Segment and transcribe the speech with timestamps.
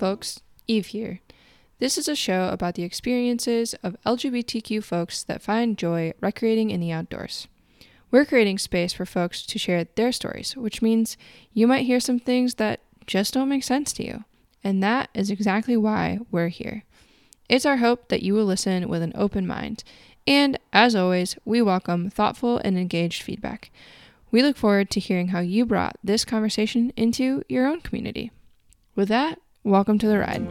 [0.00, 1.20] folks, Eve here.
[1.78, 6.80] This is a show about the experiences of LGBTQ folks that find joy recreating in
[6.80, 7.48] the outdoors.
[8.10, 11.18] We're creating space for folks to share their stories, which means
[11.52, 14.24] you might hear some things that just don't make sense to you.
[14.64, 16.84] And that is exactly why we're here.
[17.50, 19.84] It's our hope that you will listen with an open mind.
[20.26, 23.70] And as always, we welcome thoughtful and engaged feedback.
[24.30, 28.30] We look forward to hearing how you brought this conversation into your own community.
[28.96, 30.46] With that, welcome to the ride.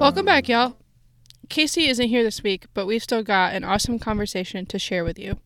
[0.00, 0.76] Welcome back, y'all.
[1.48, 5.18] Casey isn't here this week, but we've still got an awesome conversation to share with
[5.18, 5.38] you.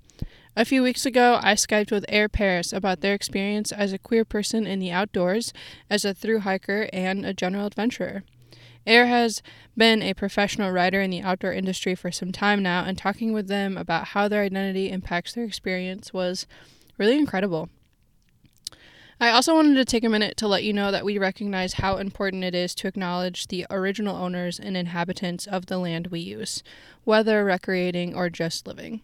[0.57, 4.25] A few weeks ago, I Skyped with Aer Parris about their experience as a queer
[4.25, 5.53] person in the outdoors,
[5.89, 8.25] as a through hiker, and a general adventurer.
[8.87, 9.43] Aer has
[9.77, 13.49] been a professional writer in the outdoor industry for some time now, and talking with
[13.49, 16.47] them about how their identity impacts their experience was
[16.97, 17.69] really incredible.
[19.21, 21.97] I also wanted to take a minute to let you know that we recognize how
[21.97, 26.63] important it is to acknowledge the original owners and inhabitants of the land we use,
[27.03, 29.01] whether recreating or just living.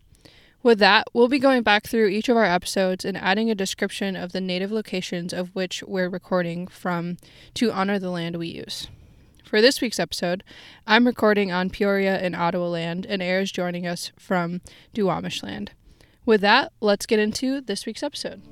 [0.62, 4.14] With that, we'll be going back through each of our episodes and adding a description
[4.14, 7.16] of the native locations of which we're recording from
[7.54, 8.86] to honor the land we use.
[9.44, 10.42] For this week's episode,
[10.86, 14.62] I'm recording on Peoria in Ottawa land, and Aer is joining us from
[14.94, 15.72] Duwamish land.
[16.24, 18.42] With that, let's get into this week's episode.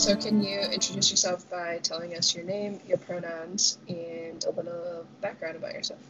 [0.00, 5.04] So, can you introduce yourself by telling us your name, your pronouns, and a little
[5.20, 6.00] background about yourself?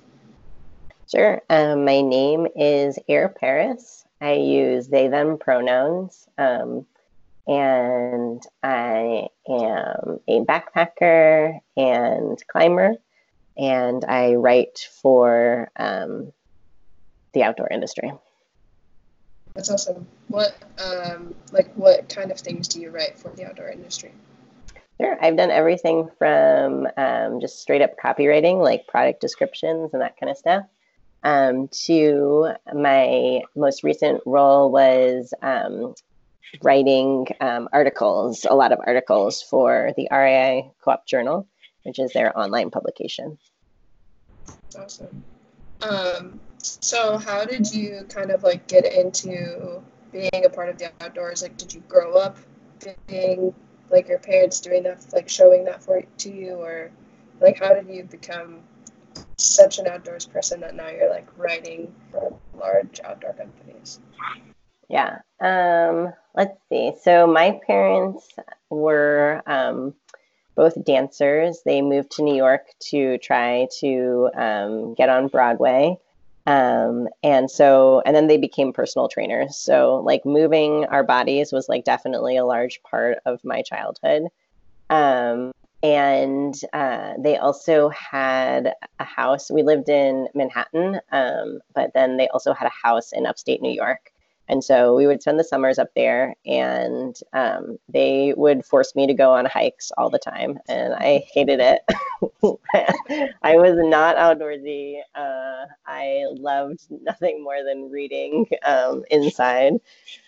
[1.11, 1.43] Sure.
[1.51, 4.05] Um, my name is Aer Parris.
[4.21, 6.29] I use they, them pronouns.
[6.39, 6.87] Um,
[7.49, 12.93] and I am a backpacker and climber.
[13.59, 16.33] And I write for um,
[17.35, 18.13] the outdoor industry.
[19.57, 20.07] That's awesome.
[20.31, 24.13] What um like what kind of things do you write for the outdoor industry?
[25.01, 30.21] Sure, I've done everything from um, just straight up copywriting, like product descriptions and that
[30.21, 30.65] kind of stuff,
[31.23, 35.95] um, to my most recent role was um,
[36.63, 41.47] writing um, articles, a lot of articles for the REI Co-op Journal,
[41.85, 43.39] which is their online publication.
[44.79, 45.25] Awesome.
[45.83, 50.91] Um, so how did you kind of like get into being a part of the
[51.01, 51.43] outdoors?
[51.43, 52.37] Like, did you grow up
[53.07, 53.55] being
[53.91, 56.91] like your parents doing that, like showing that for to you, or
[57.41, 58.61] like how did you become
[59.37, 64.01] such an outdoors person that now you're like writing for large outdoor companies?
[64.89, 65.19] Yeah.
[65.41, 66.93] Um, let's see.
[67.03, 68.29] So my parents
[68.69, 69.95] were um,
[70.57, 71.63] both dancers.
[71.65, 75.97] They moved to New York to try to um, get on Broadway.
[76.47, 79.57] Um, and so, and then they became personal trainers.
[79.57, 84.25] So, like, moving our bodies was like definitely a large part of my childhood.
[84.89, 85.53] Um,
[85.83, 89.51] and uh, they also had a house.
[89.51, 93.73] We lived in Manhattan, um, but then they also had a house in upstate New
[93.73, 94.13] York.
[94.51, 99.07] And so we would spend the summers up there, and um, they would force me
[99.07, 101.83] to go on hikes all the time, and I hated it.
[103.45, 105.03] I was not outdoorsy.
[105.15, 109.75] Uh, I loved nothing more than reading um, inside.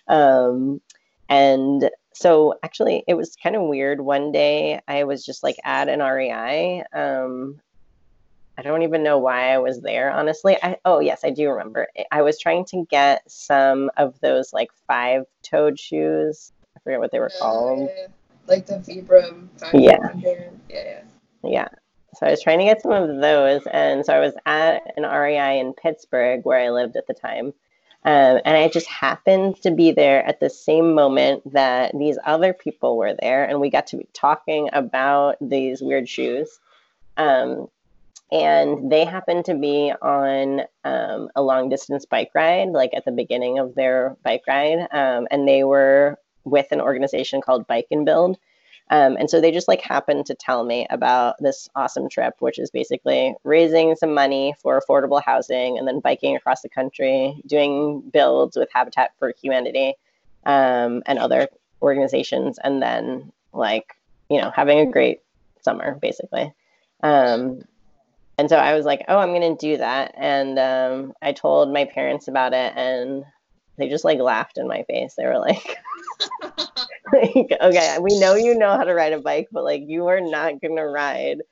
[0.07, 0.81] Um,
[1.29, 4.01] and so actually, it was kind of weird.
[4.01, 7.61] One day, I was just like at an REI um,
[8.59, 10.57] I don't even know why I was there, honestly.
[10.63, 11.89] I, oh, yes, I do remember.
[12.11, 16.53] I was trying to get some of those like five toed shoes.
[16.77, 17.89] I forget what they were called.
[17.89, 18.09] Uh,
[18.47, 19.49] like the Vibram.
[19.73, 20.13] Yeah.
[20.19, 21.01] Yeah, yeah.
[21.45, 21.69] Yeah.
[22.15, 23.63] So I was trying to get some of those.
[23.73, 27.55] And so I was at an REI in Pittsburgh where I lived at the time.
[28.05, 32.53] Um, and I just happened to be there at the same moment that these other
[32.53, 33.45] people were there.
[33.45, 36.59] And we got to be talking about these weird shoes.
[37.17, 37.69] Um,
[38.33, 43.13] and they happened to be on um, a long distance bike ride, like at the
[43.13, 48.07] beginning of their bike ride, um, and they were with an organization called Bike and
[48.07, 48.39] Build.
[48.91, 52.59] Um, and so they just like happened to tell me about this awesome trip, which
[52.59, 58.01] is basically raising some money for affordable housing and then biking across the country, doing
[58.13, 59.95] builds with Habitat for Humanity
[60.47, 61.49] um, and other
[61.83, 63.95] organizations, and then like,
[64.31, 65.21] you know, having a great
[65.61, 66.51] summer basically.
[67.03, 67.63] Um,
[68.39, 70.15] and so I was like, oh, I'm going to do that.
[70.17, 73.25] And um, I told my parents about it, and
[73.77, 75.15] they just like laughed in my face.
[75.15, 75.77] They were like,
[77.13, 80.21] like, okay, we know you know how to ride a bike, but like, you are
[80.21, 81.43] not going to ride,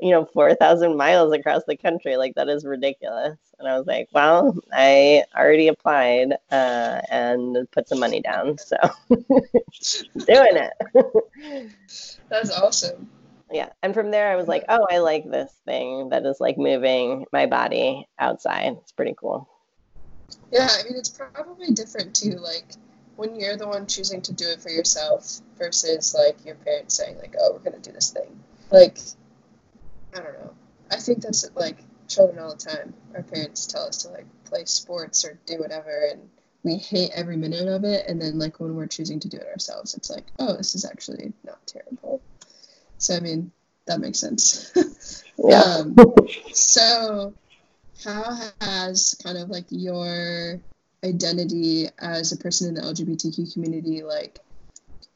[0.00, 2.16] you know, 4,000 miles across the country.
[2.16, 3.36] Like, that is ridiculous.
[3.58, 8.56] And I was like, well, I already applied uh, and put some money down.
[8.56, 8.76] So
[9.10, 11.70] doing it.
[12.30, 13.10] That's awesome
[13.50, 16.58] yeah and from there i was like oh i like this thing that is like
[16.58, 18.76] moving my body outside.
[18.80, 19.48] It's pretty cool.
[20.52, 22.74] Yeah i mean it's probably different too like
[23.16, 27.18] when you're the one choosing to do it for yourself versus like your parents saying
[27.18, 28.38] like oh we're gonna do this thing.
[28.70, 28.98] Like
[30.14, 30.52] i don't know.
[30.90, 32.94] I think that's like children all the time.
[33.14, 36.28] Our parents tell us to like play sports or do whatever and
[36.62, 39.46] we hate every minute of it and then like when we're choosing to do it
[39.46, 42.20] ourselves it's like oh this is actually not terrible
[43.00, 43.50] so I mean,
[43.86, 44.72] that makes sense.
[45.38, 45.62] yeah.
[45.62, 45.96] Um,
[46.52, 47.34] so,
[48.04, 50.60] how has kind of like your
[51.02, 54.38] identity as a person in the LGBTQ community like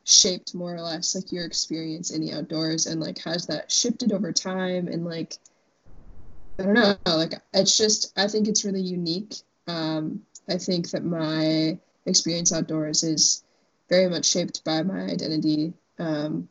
[0.04, 4.12] shaped more or less like your experience in the outdoors and like has that shifted
[4.12, 5.36] over time and like
[6.58, 9.34] I don't know like it's just I think it's really unique.
[9.66, 13.44] Um, I think that my experience outdoors is
[13.90, 16.48] very much shaped by my identity um,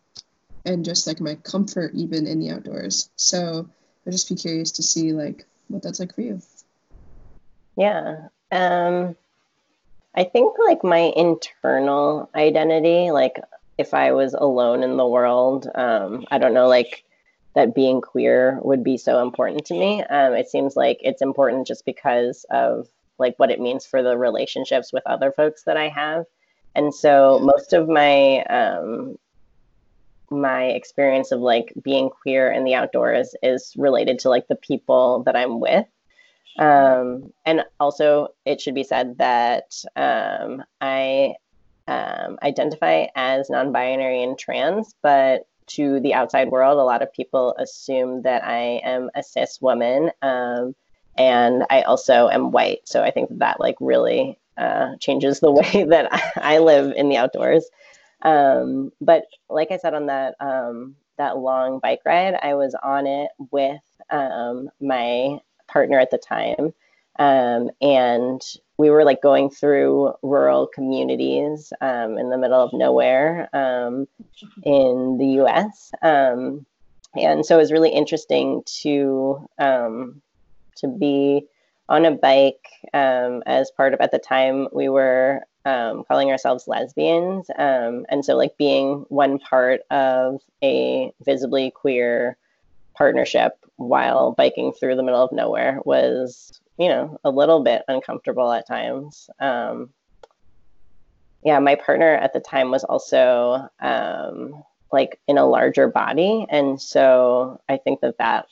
[0.65, 3.09] and just like my comfort even in the outdoors.
[3.15, 3.67] So
[4.05, 6.41] I'd just be curious to see like what that's like for you.
[7.75, 8.27] Yeah.
[8.51, 9.15] Um
[10.15, 13.39] I think like my internal identity, like
[13.77, 17.03] if I was alone in the world, um, I don't know, like
[17.55, 20.03] that being queer would be so important to me.
[20.03, 22.87] Um, it seems like it's important just because of
[23.17, 26.25] like what it means for the relationships with other folks that I have.
[26.75, 29.17] And so most of my um,
[30.33, 35.23] my experience of like being queer in the outdoors is related to like the people
[35.23, 35.85] that I'm with.
[36.59, 41.35] Um, and also, it should be said that um, I
[41.87, 47.13] um, identify as non binary and trans, but to the outside world, a lot of
[47.13, 50.11] people assume that I am a cis woman.
[50.21, 50.75] Um,
[51.17, 52.81] and I also am white.
[52.85, 57.17] So I think that like really uh, changes the way that I live in the
[57.17, 57.65] outdoors.
[58.23, 63.05] Um, but like I said on that um, that long bike ride, I was on
[63.05, 65.37] it with um, my
[65.67, 66.73] partner at the time,
[67.19, 68.41] um, and
[68.77, 74.07] we were like going through rural communities um, in the middle of nowhere um,
[74.63, 75.91] in the U.S.
[76.01, 76.65] and
[77.45, 81.45] so it was really interesting to to be
[81.89, 87.49] on a bike as part of at the time we were um, calling ourselves lesbians.
[87.57, 92.37] Um, and so, like, being one part of a visibly queer
[92.95, 98.51] partnership while biking through the middle of nowhere was, you know, a little bit uncomfortable
[98.51, 99.29] at times.
[99.39, 99.89] Um,
[101.43, 106.45] yeah, my partner at the time was also um, like in a larger body.
[106.49, 108.47] And so I think that that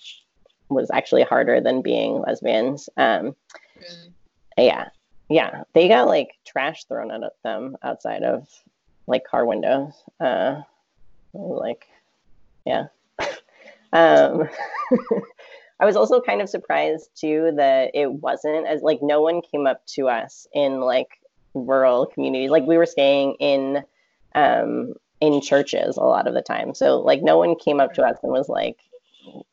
[0.70, 2.90] was actually harder than being lesbians.
[2.98, 3.36] Um,
[3.76, 4.14] really?
[4.58, 4.90] Yeah
[5.32, 8.48] yeah, they got like trash thrown at them outside of
[9.08, 9.94] like car windows.
[10.20, 10.62] Uh,
[11.34, 11.88] like,
[12.66, 12.88] yeah.
[13.94, 14.50] um,
[15.80, 19.66] I was also kind of surprised too that it wasn't as like no one came
[19.66, 21.20] up to us in like
[21.54, 22.52] rural communities.
[22.52, 23.84] Like we were staying in
[24.36, 28.04] um, in churches a lot of the time, so like no one came up to
[28.04, 28.78] us and was like,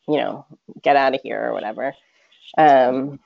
[0.08, 0.44] you know,
[0.82, 1.94] get out of here or whatever.
[2.56, 3.20] Um,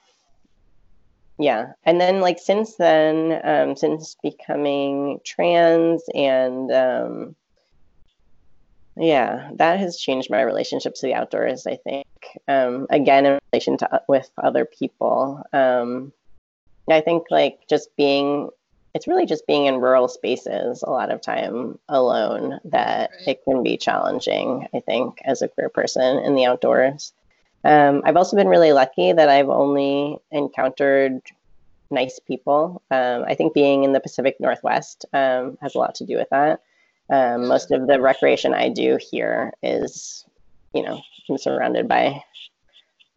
[1.43, 1.73] yeah.
[1.85, 7.37] And then like since then um, since becoming trans and um,
[8.97, 12.07] yeah that has changed my relationship to the outdoors i think.
[12.47, 15.43] Um, again in relation to with other people.
[15.53, 16.13] Um,
[16.89, 18.51] i think like just being
[18.95, 23.29] it's really just being in rural spaces a lot of time alone that right.
[23.29, 27.13] it can be challenging i think as a queer person in the outdoors
[27.65, 31.21] um, I've also been really lucky that I've only encountered
[31.91, 32.83] nice people.
[32.91, 36.29] Um, I think being in the Pacific Northwest um, has a lot to do with
[36.31, 36.63] that.
[37.11, 40.25] Um, most of the recreation I do here is,
[40.75, 42.25] you know, I'm surrounded by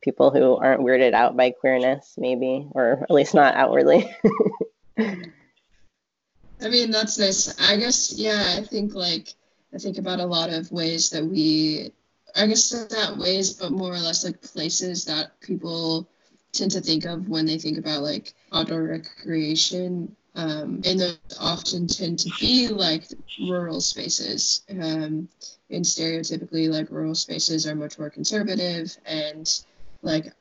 [0.01, 4.13] people who aren't weirded out by queerness, maybe, or at least not outwardly.
[4.99, 7.59] I mean, that's nice.
[7.59, 9.33] I guess, yeah, I think like,
[9.73, 11.91] I think about a lot of ways that we
[12.35, 16.09] I guess not ways, but more or less like places that people
[16.51, 20.15] tend to think of when they think about like outdoor recreation.
[20.35, 23.05] Um, and those often tend to be like
[23.39, 24.63] rural spaces.
[24.69, 25.29] Um,
[25.69, 29.61] in stereotypically like rural spaces are much more conservative and
[30.01, 30.31] like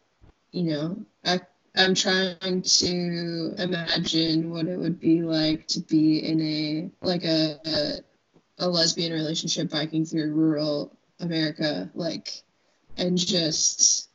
[0.52, 1.40] you know I,
[1.76, 7.58] i'm trying to imagine what it would be like to be in a like a,
[7.64, 7.94] a,
[8.58, 12.42] a lesbian relationship biking through rural america like
[12.96, 14.10] and just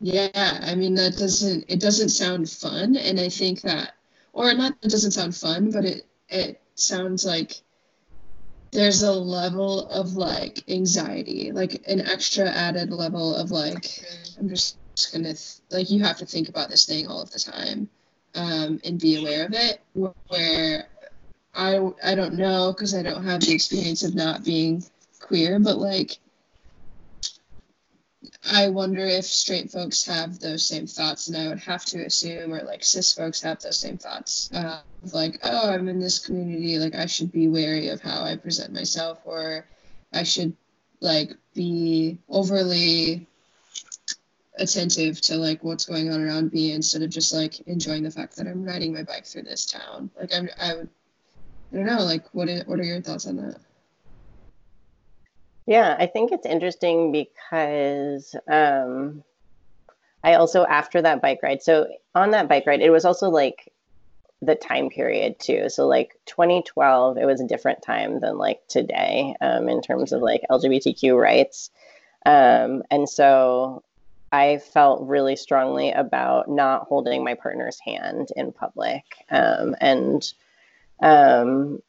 [0.00, 3.92] yeah i mean that doesn't it doesn't sound fun and i think that
[4.32, 7.62] or not it doesn't sound fun but it it sounds like
[8.72, 14.04] there's a level of like anxiety, like an extra added level of like,
[14.38, 14.78] I'm just
[15.12, 17.88] gonna, th- like, you have to think about this thing all of the time
[18.34, 19.80] um, and be aware of it.
[20.28, 20.88] Where
[21.54, 24.84] I, I don't know because I don't have the experience of not being
[25.20, 26.18] queer, but like,
[28.52, 32.52] I wonder if straight folks have those same thoughts, and I would have to assume,
[32.52, 34.50] or like cis folks have those same thoughts.
[34.52, 34.80] Uh,
[35.12, 38.72] like, oh, I'm in this community, like I should be wary of how I present
[38.74, 39.66] myself, or
[40.12, 40.54] I should
[41.00, 43.26] like be overly
[44.58, 48.36] attentive to like what's going on around me instead of just like enjoying the fact
[48.36, 50.10] that I'm riding my bike through this town.
[50.18, 50.88] Like I'm, I would,
[51.72, 53.56] I don't know, like what, what are your thoughts on that?
[55.66, 59.22] Yeah, I think it's interesting because um,
[60.24, 63.72] I also, after that bike ride, so on that bike ride, it was also like
[64.42, 65.68] the time period too.
[65.68, 70.22] So, like 2012, it was a different time than like today um, in terms of
[70.22, 71.70] like LGBTQ rights.
[72.26, 73.82] Um, and so
[74.32, 79.04] I felt really strongly about not holding my partner's hand in public.
[79.30, 80.22] Um, and
[81.02, 81.80] um,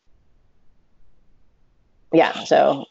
[2.13, 2.85] yeah, so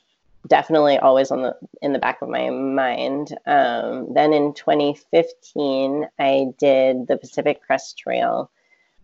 [0.47, 3.37] definitely always on the in the back of my mind.
[3.47, 8.51] Um, then in 2015, I did the Pacific Crest Trail,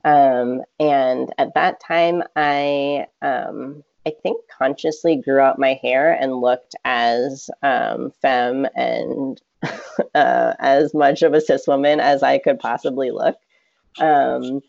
[0.05, 6.41] um, and at that time, I um, I think consciously grew out my hair and
[6.41, 9.41] looked as um, femme and
[10.15, 13.37] uh, as much of a cis woman as I could possibly look.
[13.99, 14.61] Um,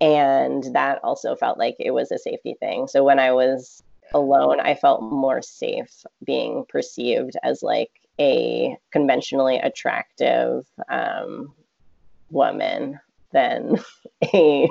[0.00, 2.86] and that also felt like it was a safety thing.
[2.86, 3.82] So when I was
[4.14, 11.54] alone, I felt more safe being perceived as like a conventionally attractive um,
[12.30, 13.00] woman
[13.32, 13.78] than
[14.34, 14.68] a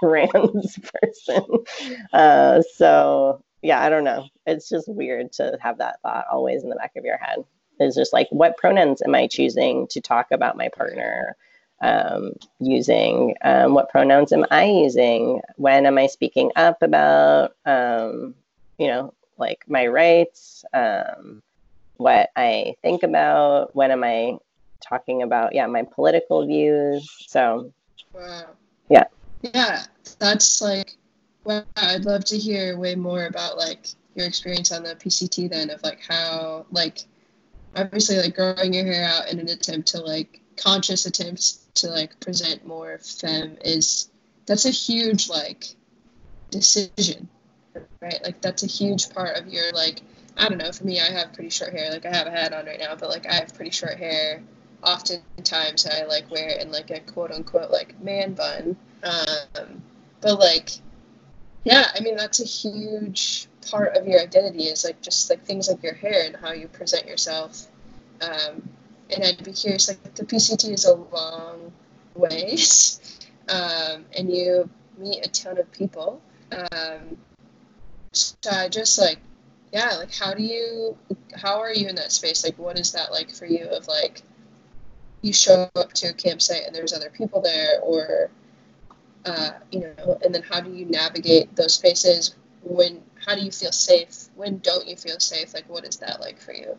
[0.00, 1.44] trans person.
[2.12, 4.26] Uh, so, yeah, I don't know.
[4.46, 7.44] It's just weird to have that thought always in the back of your head.
[7.80, 11.36] It's just like, what pronouns am I choosing to talk about my partner?
[11.82, 15.40] Um, using um, what pronouns am I using?
[15.56, 18.36] When am I speaking up about um,
[18.78, 21.42] you know, like my rights, um,
[21.96, 24.38] what I think about, when am I
[24.80, 27.08] talking about, yeah, my political views.
[27.26, 27.72] So,
[28.12, 28.50] wow.
[28.88, 29.04] Yeah.
[29.42, 29.82] Yeah,
[30.18, 30.96] that's like,
[31.44, 35.70] wow, I'd love to hear way more about like your experience on the PCT then
[35.70, 37.04] of like how, like,
[37.76, 42.18] obviously, like growing your hair out in an attempt to like conscious attempts to like
[42.20, 44.08] present more femme is
[44.46, 45.74] that's a huge like
[46.50, 47.28] decision
[48.00, 48.20] right?
[48.22, 50.02] Like that's a huge part of your like
[50.36, 51.90] I don't know, for me I have pretty short hair.
[51.90, 54.42] Like I have a hat on right now, but like I have pretty short hair.
[54.82, 58.76] Oftentimes I like wear it in like a quote unquote like man bun.
[59.02, 59.82] Um,
[60.20, 60.70] but like
[61.64, 65.68] yeah, I mean that's a huge part of your identity is like just like things
[65.68, 67.66] like your hair and how you present yourself.
[68.20, 68.68] Um,
[69.10, 71.72] and I'd be curious, like the PCT is a long
[72.14, 73.00] ways,
[73.48, 76.20] um, and you meet a ton of people.
[76.52, 77.16] Um,
[78.16, 79.18] so I just like,
[79.72, 80.96] yeah, like how do you,
[81.34, 82.44] how are you in that space?
[82.44, 83.66] Like, what is that like for you?
[83.66, 84.22] Of like,
[85.22, 88.30] you show up to a campsite and there's other people there, or,
[89.24, 92.34] uh, you know, and then how do you navigate those spaces?
[92.62, 94.28] When, how do you feel safe?
[94.36, 95.54] When don't you feel safe?
[95.54, 96.76] Like, what is that like for you?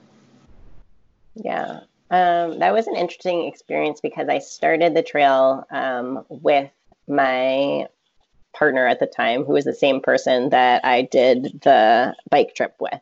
[1.36, 6.70] Yeah, um, that was an interesting experience because I started the trail um, with
[7.08, 7.88] my
[8.58, 12.76] partner at the time who was the same person that I did the bike trip
[12.80, 13.00] with.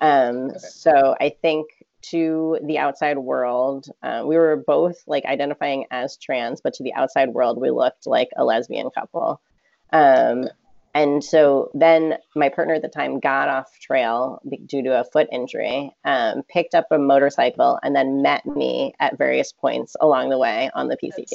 [0.00, 0.58] Um, okay.
[0.58, 1.68] So I think
[2.10, 6.94] to the outside world, uh, we were both like identifying as trans, but to the
[6.94, 9.40] outside world, we looked like a lesbian couple.
[9.92, 10.48] Um,
[10.94, 15.28] and so then my partner at the time got off trail due to a foot
[15.32, 20.38] injury, um, picked up a motorcycle, and then met me at various points along the
[20.38, 21.34] way on the PCT.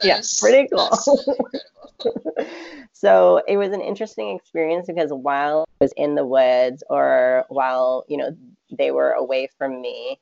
[0.00, 0.90] That's yeah, pretty cool.
[2.92, 8.04] so it was an interesting experience because while I was in the woods or while,
[8.08, 8.36] you know,
[8.70, 10.18] they were away from me,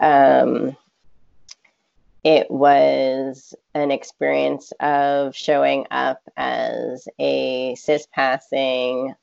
[0.00, 0.76] um,
[2.24, 9.14] it was an experience of showing up as a cis passing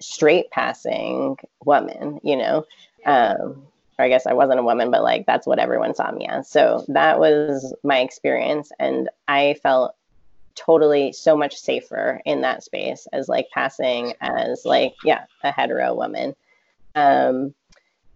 [0.00, 2.66] straight passing woman, you know.
[3.06, 3.66] Um,
[4.00, 6.48] or I guess I wasn't a woman, but like that's what everyone saw me as.
[6.48, 9.94] So that was my experience, and I felt
[10.54, 15.94] totally so much safer in that space as like passing as like yeah a hetero
[15.94, 16.34] woman.
[16.94, 17.54] Um,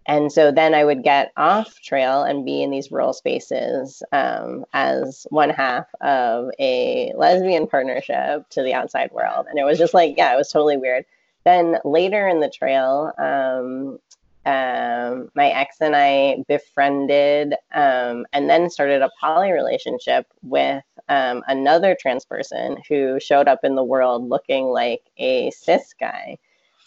[0.07, 4.65] and so then I would get off trail and be in these rural spaces um,
[4.73, 9.47] as one half of a lesbian partnership to the outside world.
[9.49, 11.05] And it was just like, yeah, it was totally weird.
[11.43, 13.99] Then later in the trail, um,
[14.45, 21.43] um, my ex and I befriended um, and then started a poly relationship with um,
[21.47, 26.37] another trans person who showed up in the world looking like a cis guy.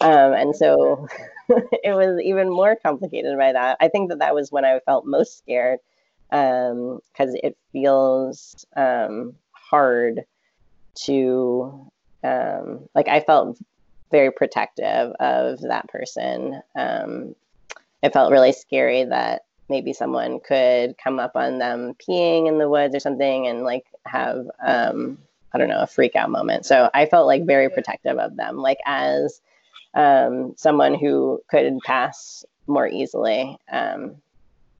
[0.01, 1.09] Um, and so
[1.49, 3.77] it was even more complicated by that.
[3.81, 5.81] I think that that was when I felt most scared
[6.31, 7.01] because
[7.31, 10.25] um, it feels um, hard
[11.07, 11.91] to,
[12.23, 13.59] like, I felt
[14.11, 16.61] very protective of that person.
[16.77, 17.35] Um,
[18.03, 22.69] it felt really scary that maybe someone could come up on them peeing in the
[22.69, 25.19] woods or something and like have um,
[25.53, 26.67] I don't know a freak out moment.
[26.67, 29.41] So I felt like very protective of them, like as
[29.95, 33.59] um, someone who could pass more easily.
[33.71, 34.17] Um,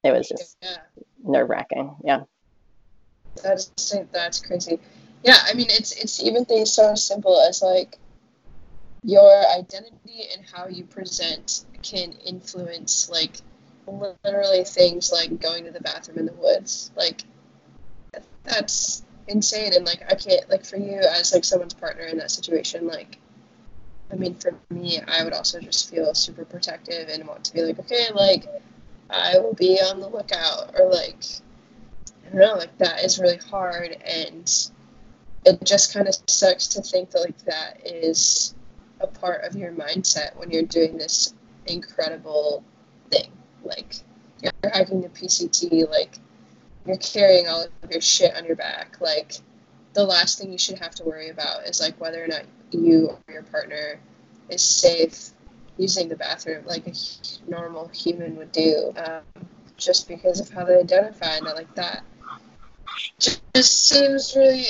[0.03, 0.77] it was just yeah.
[1.23, 1.95] nerve wracking.
[2.03, 2.23] Yeah.
[3.43, 4.79] That's that's crazy.
[5.23, 7.97] Yeah, I mean it's it's even things so simple as like
[9.03, 13.37] your identity and how you present can influence like
[13.87, 16.91] literally things like going to the bathroom in the woods.
[16.95, 17.23] Like
[18.43, 22.31] that's insane and like I can't like for you as like someone's partner in that
[22.31, 23.19] situation like
[24.11, 27.61] I mean, for me, I would also just feel super protective and want to be
[27.61, 28.47] like, okay, like,
[29.09, 31.23] I will be on the lookout, or like,
[32.25, 34.51] I don't know, like, that is really hard, and
[35.45, 38.55] it just kind of sucks to think that, like, that is
[39.01, 41.33] a part of your mindset when you're doing this
[41.65, 42.63] incredible
[43.11, 43.31] thing.
[43.63, 43.95] Like,
[44.41, 46.17] you're hiking the PCT, like,
[46.85, 49.33] you're carrying all of your shit on your back, like,
[49.93, 53.09] the last thing you should have to worry about is like whether or not you
[53.09, 53.99] or your partner
[54.49, 55.31] is safe
[55.77, 56.93] using the bathroom like a
[57.49, 59.21] normal human would do, um,
[59.77, 62.03] just because of how they identify and like that.
[63.19, 64.65] Just seems really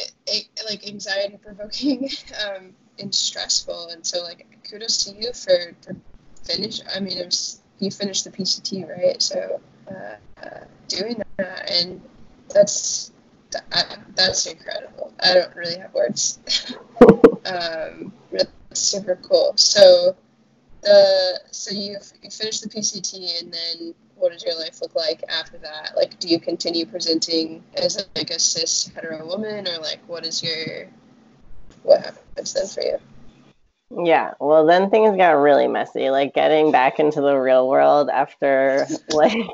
[0.69, 2.09] like anxiety provoking
[2.45, 5.95] um, and stressful, and so like kudos to you for, for
[6.43, 6.81] finish.
[6.93, 12.01] I mean, it was you finished the PCT right, so uh, uh, doing that and
[12.53, 13.11] that's
[14.15, 15.13] that's incredible.
[15.21, 16.39] I don't really have words.
[17.45, 19.53] um, that's super cool.
[19.55, 20.15] So
[20.81, 25.23] the so you you finished the PCT and then what does your life look like
[25.29, 25.93] after that?
[25.95, 30.43] Like, do you continue presenting as like a cis hetero woman, or like what is
[30.43, 30.87] your
[31.83, 32.97] what happens then for you?
[34.05, 36.11] Yeah, well, then things got really messy.
[36.11, 39.49] Like getting back into the real world after like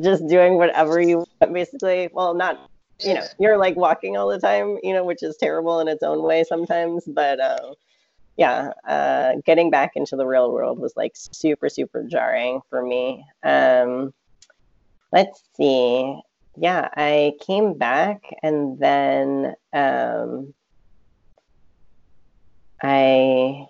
[0.00, 2.08] just doing whatever you want, basically.
[2.12, 2.70] Well, not
[3.02, 6.02] you know you're like walking all the time you know which is terrible in its
[6.02, 7.74] own way sometimes but uh,
[8.36, 13.24] yeah uh, getting back into the real world was like super super jarring for me
[13.42, 14.12] um,
[15.12, 16.18] let's see
[16.56, 20.54] yeah i came back and then um,
[22.82, 23.66] i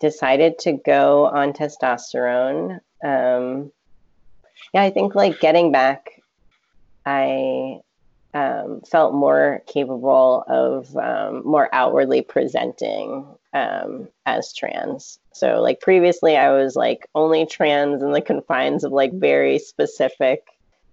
[0.00, 3.70] decided to go on testosterone um,
[4.72, 6.22] yeah i think like getting back
[7.04, 7.80] i
[8.36, 15.18] um, felt more capable of um, more outwardly presenting um, as trans.
[15.32, 20.44] So, like previously, I was like only trans in the confines of like very specific,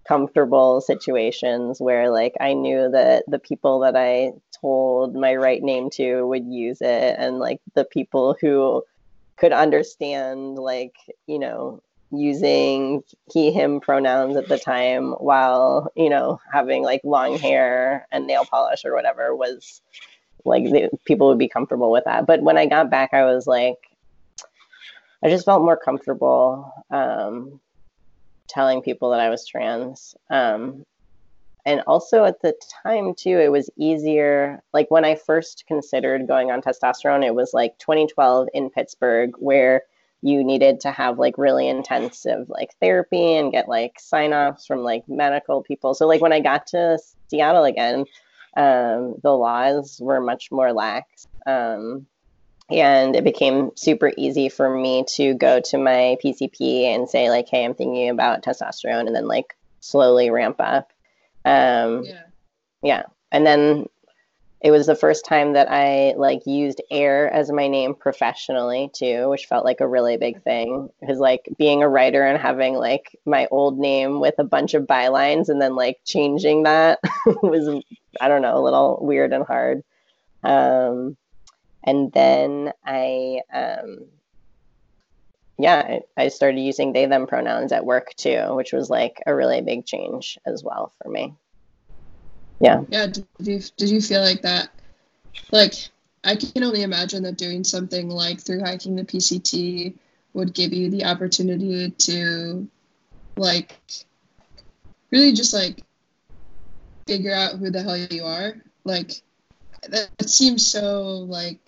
[0.08, 5.90] comfortable situations where like I knew that the people that I told my right name
[5.92, 8.84] to would use it, and like the people who
[9.38, 10.96] could understand like
[11.28, 17.38] you know using he him pronouns at the time while you know having like long
[17.38, 19.82] hair and nail polish or whatever was
[20.46, 22.28] like the, people would be comfortable with that.
[22.28, 23.78] But when i got back i was like
[25.24, 27.60] i just felt more comfortable um,
[28.48, 30.16] telling people that i was trans.
[30.30, 30.86] Um,
[31.66, 36.52] and also at the time too it was easier like when i first considered going
[36.52, 39.84] on testosterone it was like 2012 in pittsburgh where
[40.24, 45.04] you needed to have like really intensive like therapy and get like sign-offs from like
[45.10, 45.94] medical people.
[45.94, 46.98] So like when i got to
[47.28, 48.06] seattle again
[48.56, 52.06] um, the laws were much more lax um,
[52.70, 57.50] and it became super easy for me to go to my pcp and say like
[57.50, 60.94] hey i'm thinking about testosterone and then like slowly ramp up
[61.46, 62.24] um, yeah.
[62.82, 63.88] yeah and then
[64.64, 69.30] it was the first time that I like used Aer as my name professionally too,
[69.30, 70.90] which felt like a really big thing.
[71.02, 74.84] Because like being a writer and having like my old name with a bunch of
[74.84, 77.84] bylines and then like changing that was
[78.22, 79.84] I don't know a little weird and hard.
[80.44, 81.18] Um,
[81.84, 84.06] and then I um,
[85.58, 89.62] yeah I, started using they them pronouns at work too, which was like a really
[89.62, 91.34] big change as well for me.
[92.60, 92.82] Yeah.
[92.90, 94.70] Yeah did you did you feel like that?
[95.52, 95.74] Like
[96.26, 99.94] i can only imagine that doing something like through hiking the pct
[100.34, 102.66] would give you the opportunity to
[103.36, 103.78] like
[105.12, 105.84] really just like
[107.08, 108.56] figure out who the hell you are.
[108.84, 109.22] Like
[109.90, 111.60] that, that seems so like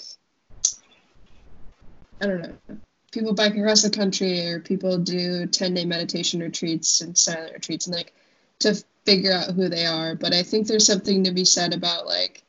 [2.22, 2.78] i don't know
[3.16, 7.88] people bike across the country or people do 10 day meditation retreats and silent retreats
[7.88, 8.14] and like
[8.60, 8.76] to
[9.06, 10.16] figure out who they are.
[10.16, 12.44] But I think there's something to be said about like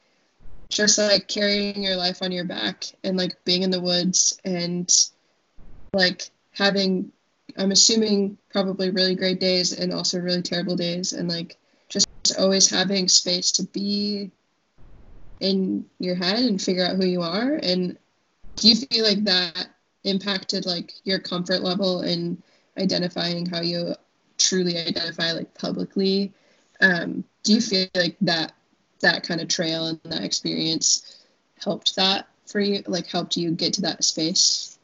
[0.68, 4.92] just like carrying your life on your back and like being in the woods and
[5.92, 7.12] like having
[7.56, 11.56] I'm assuming probably really great days and also really terrible days and like
[11.88, 12.08] just
[12.40, 14.32] always having space to be
[15.38, 17.96] in your head and figure out who you are and
[18.56, 19.68] do you feel like that
[20.06, 22.42] impacted like your comfort level in
[22.78, 23.94] identifying how you
[24.38, 26.32] truly identify like publicly
[26.80, 28.52] um, do you feel like that
[29.00, 31.24] that kind of trail and that experience
[31.62, 34.78] helped that for you like helped you get to that space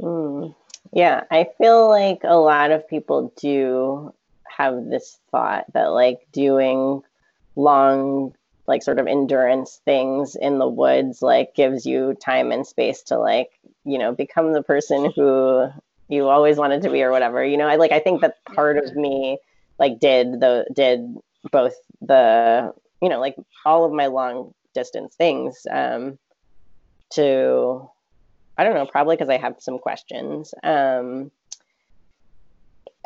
[0.00, 0.54] mm.
[0.92, 4.12] yeah i feel like a lot of people do
[4.44, 7.02] have this thought that like doing
[7.56, 8.32] long
[8.66, 13.18] like sort of endurance things in the woods like gives you time and space to
[13.18, 13.57] like
[13.88, 15.68] you know become the person who
[16.08, 17.66] you always wanted to be or whatever you know?
[17.66, 19.38] I like i think that part of me
[19.78, 21.16] like did the did
[21.50, 26.18] both the you know like all of my long distance things um
[27.10, 27.88] to
[28.56, 31.30] i don't know probably because i have some questions um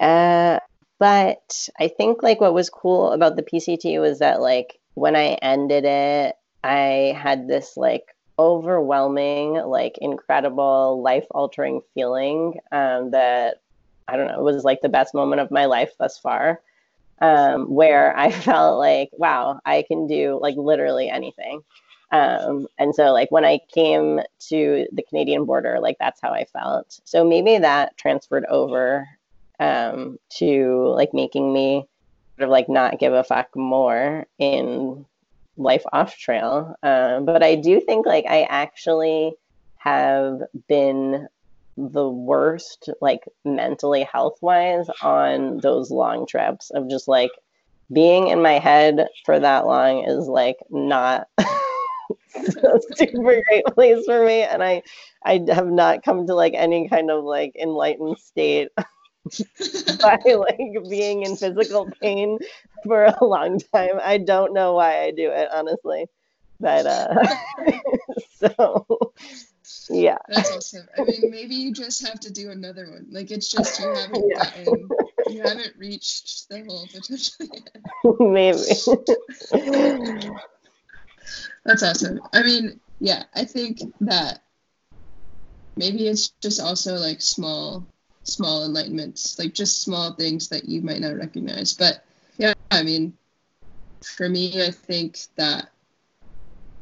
[0.00, 0.58] uh
[0.98, 5.38] but i think like what was cool about the pct was that like when i
[5.42, 8.04] ended it i had this like
[8.42, 13.62] overwhelming like incredible life altering feeling um that
[14.09, 16.61] I don't know, it was like the best moment of my life thus far,
[17.20, 21.62] um, where I felt like, wow, I can do like literally anything.
[22.11, 26.44] Um, and so, like, when I came to the Canadian border, like, that's how I
[26.44, 27.00] felt.
[27.05, 29.09] So maybe that transferred over
[29.59, 31.87] um, to like making me
[32.37, 35.07] sort of like not give a fuck more in
[35.62, 36.75] life off trail.
[36.83, 39.35] Um, but I do think like I actually
[39.79, 41.29] have been
[41.77, 47.31] the worst, like mentally health wise, on those long trips of just like
[47.92, 51.29] being in my head for that long is like not
[52.94, 54.42] super great place for me.
[54.42, 54.83] And I,
[55.25, 58.68] I have not come to like any kind of like enlightened state
[60.00, 60.58] by like
[60.88, 62.38] being in physical pain
[62.85, 64.00] for a long time.
[64.02, 66.06] I don't know why I do it, honestly.
[66.61, 67.26] But uh
[68.38, 69.12] so
[69.90, 70.18] yeah.
[70.28, 70.88] That's awesome.
[70.96, 73.06] I mean, maybe you just have to do another one.
[73.11, 74.44] Like it's just you haven't yeah.
[74.44, 74.88] gotten,
[75.28, 77.70] you haven't reached the whole potential yet.
[78.20, 78.58] maybe.
[81.64, 82.20] That's awesome.
[82.32, 84.42] I mean, yeah, I think that
[85.76, 87.87] maybe it's just also like small,
[88.24, 91.72] small enlightenments, like just small things that you might not recognize.
[91.72, 92.04] But
[92.38, 93.16] yeah, I mean,
[94.02, 95.70] for me, I think that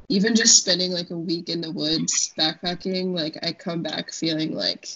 [0.09, 4.55] even just spending like a week in the woods backpacking, like I come back feeling
[4.55, 4.89] like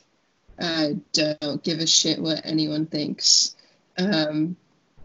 [0.59, 3.57] I don't give a shit what anyone thinks.
[3.97, 4.57] Um,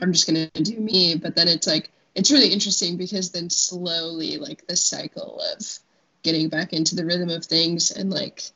[0.01, 1.15] I'm just gonna do me.
[1.15, 5.79] But then it's like it's really interesting because then slowly like the cycle of
[6.23, 8.51] getting back into the rhythm of things and like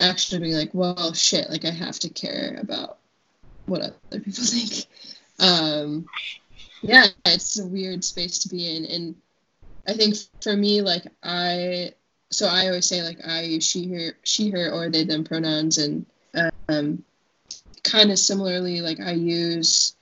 [0.00, 2.98] actually being like, well, shit, like I have to care about
[3.66, 4.86] what other people think.
[5.38, 6.06] Um,
[6.82, 9.14] yeah, it's a weird space to be in, and
[9.86, 11.92] I think for me, like I,
[12.30, 15.78] so I always say like I use she, her, she, her, or they, them pronouns,
[15.78, 16.06] and
[16.68, 17.02] um,
[17.82, 19.96] kind of similarly, like I use,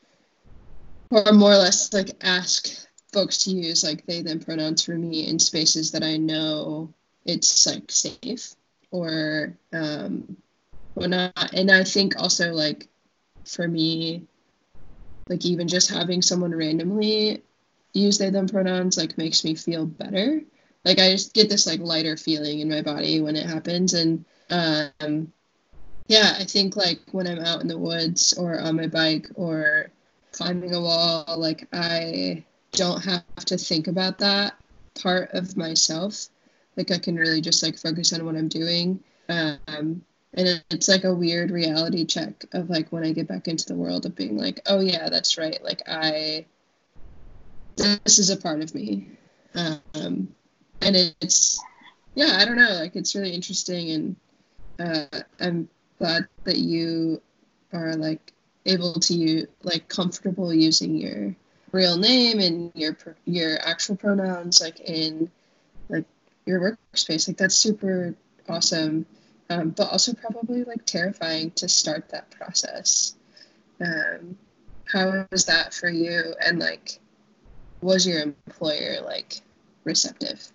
[1.10, 5.28] or more or less like ask folks to use like they, them pronouns for me
[5.28, 6.92] in spaces that I know
[7.24, 8.54] it's like safe
[8.94, 10.36] or um,
[10.94, 11.52] or not.
[11.52, 12.88] And I think also like
[13.44, 14.22] for me,
[15.28, 17.42] like even just having someone randomly
[17.92, 20.40] use they them pronouns like makes me feel better
[20.84, 24.24] like i just get this like lighter feeling in my body when it happens and
[24.50, 25.32] um
[26.08, 29.92] yeah i think like when i'm out in the woods or on my bike or
[30.32, 32.42] climbing a wall like i
[32.74, 34.54] don't have to think about that
[35.00, 36.28] part of myself.
[36.76, 39.00] Like I can really just like focus on what I'm doing.
[39.28, 40.02] Um,
[40.36, 43.76] and it's like a weird reality check of like when I get back into the
[43.76, 45.62] world of being like, oh yeah, that's right.
[45.62, 46.46] Like I,
[47.76, 49.08] this is a part of me.
[49.54, 50.34] Um,
[50.80, 51.60] and it's,
[52.14, 52.74] yeah, I don't know.
[52.74, 54.16] Like it's really interesting, and
[54.78, 57.20] uh, I'm glad that you
[57.72, 58.32] are like
[58.66, 61.34] able to use like comfortable using your
[61.72, 65.30] real name and your your actual pronouns like in
[65.88, 66.04] like
[66.46, 66.60] your
[66.94, 67.28] workspace.
[67.28, 68.14] Like that's super
[68.48, 69.06] awesome.
[69.50, 73.14] Um, but also probably like terrifying to start that process.
[73.80, 74.38] Um,
[74.86, 76.34] how was that for you?
[76.44, 76.98] And like
[77.80, 79.40] was your employer like
[79.84, 80.50] receptive?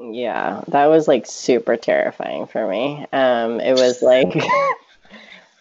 [0.00, 3.06] Yeah that was like super terrifying for me.
[3.12, 4.32] Um, it was like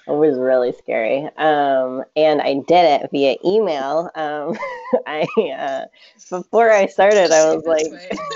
[0.08, 1.26] It was really scary.
[1.36, 4.10] Um, and I did it via email.
[4.15, 4.58] Um,
[5.08, 5.86] I uh,
[6.30, 7.88] before I started, I was like,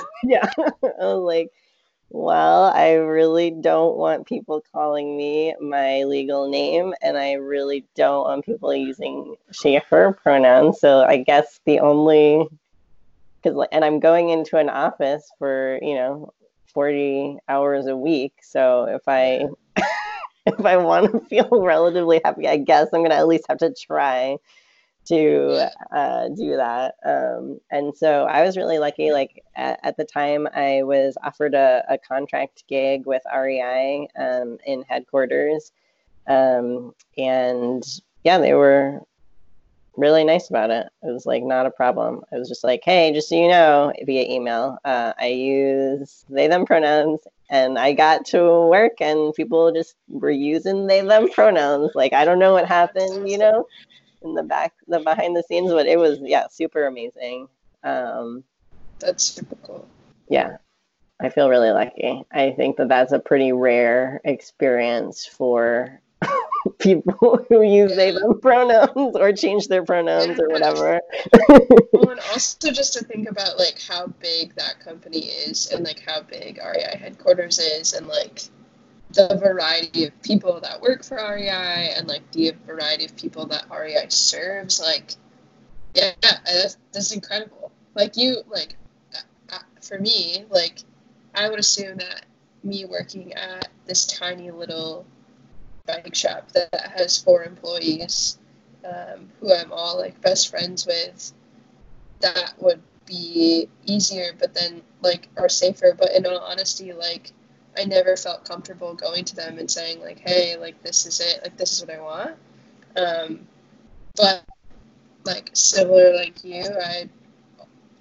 [0.23, 1.49] yeah, I was like,
[2.09, 8.25] well, I really don't want people calling me my legal name, and I really don't
[8.25, 10.81] want people using she/her pronouns.
[10.81, 12.47] So I guess the only
[13.41, 16.33] because and I'm going into an office for you know
[16.73, 18.33] 40 hours a week.
[18.41, 19.47] So if I
[20.45, 23.59] if I want to feel relatively happy, I guess I'm going to at least have
[23.59, 24.37] to try
[25.05, 26.95] to uh, do that.
[27.05, 29.11] Um, and so I was really lucky.
[29.11, 34.57] Like at, at the time, I was offered a, a contract gig with REI um,
[34.65, 35.71] in headquarters.
[36.27, 37.83] Um, and
[38.23, 39.01] yeah, they were
[39.97, 40.87] really nice about it.
[41.03, 42.21] It was like not a problem.
[42.31, 46.47] I was just like, hey, just so you know, via email, uh, I use they
[46.47, 47.21] them pronouns,
[47.51, 51.91] and I got to work, and people just were using they them pronouns.
[51.93, 53.67] Like I don't know what happened, you know,
[54.23, 57.47] in the back, the behind the scenes, but it was yeah, super amazing.
[57.83, 58.43] Um,
[58.99, 59.87] That's super cool.
[60.29, 60.57] Yeah,
[61.19, 62.23] I feel really lucky.
[62.31, 65.99] I think that that's a pretty rare experience for
[66.79, 71.01] people who use they them pronouns or change their pronouns or whatever.
[71.93, 76.01] well, and also just to think about like how big that company is and like
[76.05, 78.43] how big REI headquarters is and like
[79.13, 83.65] the variety of people that work for REI and like the variety of people that
[83.69, 84.79] REI serves.
[84.79, 85.15] Like,
[85.93, 87.71] yeah, that's, that's incredible.
[87.95, 88.75] Like you, like
[89.13, 90.79] uh, uh, for me, like
[91.35, 92.25] I would assume that
[92.63, 95.05] me working at this tiny little
[95.85, 98.39] bike shop that has four employees
[98.85, 101.33] um, who I'm all like best friends with,
[102.21, 105.95] that would be easier, but then like or safer.
[105.97, 107.31] But in all honesty, like
[107.77, 111.41] I never felt comfortable going to them and saying like, "Hey, like this is it.
[111.43, 112.35] Like this is what I want."
[112.95, 113.47] Um,
[114.15, 114.43] but
[115.25, 117.09] like similar like you, I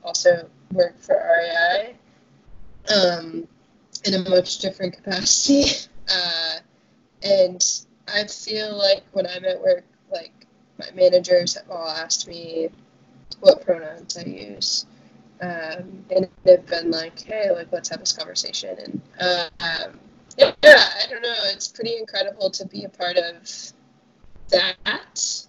[0.03, 1.97] also work for REI
[2.95, 3.47] um,
[4.05, 5.71] in a much different capacity.
[6.13, 6.59] Uh,
[7.23, 7.65] and
[8.09, 10.47] I feel like when I'm at work, like
[10.79, 12.71] my managers have all asked me
[13.41, 14.87] what pronouns I use.
[15.41, 18.77] Um, and they've been like, hey, like, let's have this conversation.
[18.79, 19.03] And
[19.61, 19.99] um,
[20.37, 21.35] yeah, I don't know.
[21.45, 23.73] It's pretty incredible to be a part of
[24.49, 25.47] that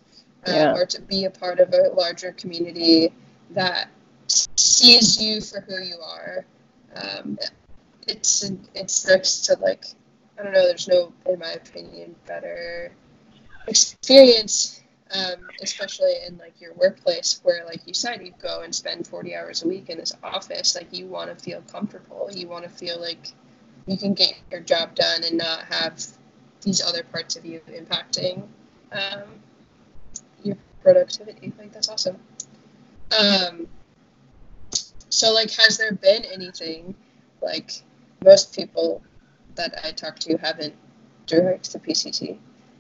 [0.48, 0.74] uh, yeah.
[0.74, 3.12] or to be a part of a larger community
[3.52, 3.90] that
[4.28, 6.46] sees you for who you are.
[6.96, 7.38] Um,
[8.08, 9.86] it's it's next to like
[10.42, 10.66] I don't know.
[10.66, 12.92] There's no, in my opinion, better
[13.68, 14.82] experience,
[15.14, 19.36] um, especially in like your workplace, where like you said, you go and spend 40
[19.36, 20.76] hours a week in this office.
[20.76, 22.28] Like you want to feel comfortable.
[22.34, 23.34] You want to feel like
[23.86, 26.04] you can get your job done and not have
[26.62, 28.42] these other parts of you impacting
[28.92, 29.24] um,
[30.44, 31.54] your productivity.
[31.60, 32.18] Like that's awesome.
[33.16, 33.68] Um,
[35.10, 36.96] so like, has there been anything
[37.44, 37.84] like
[38.24, 39.04] most people
[39.56, 40.76] that I talked to haven't
[41.26, 42.38] direct to PCT.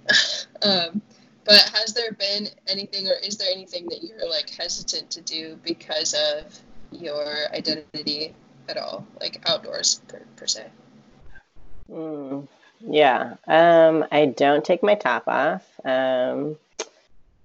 [0.63, 1.01] um,
[1.45, 5.57] but has there been anything, or is there anything that you're like hesitant to do
[5.63, 6.59] because of
[6.91, 8.35] your identity
[8.69, 10.67] at all, like outdoors per, per se?
[11.91, 12.47] Mm,
[12.79, 15.65] yeah, um, I don't take my top off.
[15.83, 16.57] Um,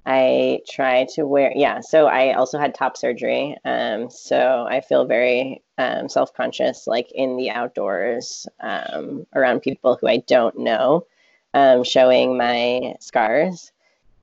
[0.05, 1.81] I try to wear, yeah.
[1.81, 3.57] So I also had top surgery.
[3.65, 9.97] Um, so I feel very um, self conscious, like in the outdoors um, around people
[10.01, 11.07] who I don't know,
[11.55, 13.73] um, showing my scars.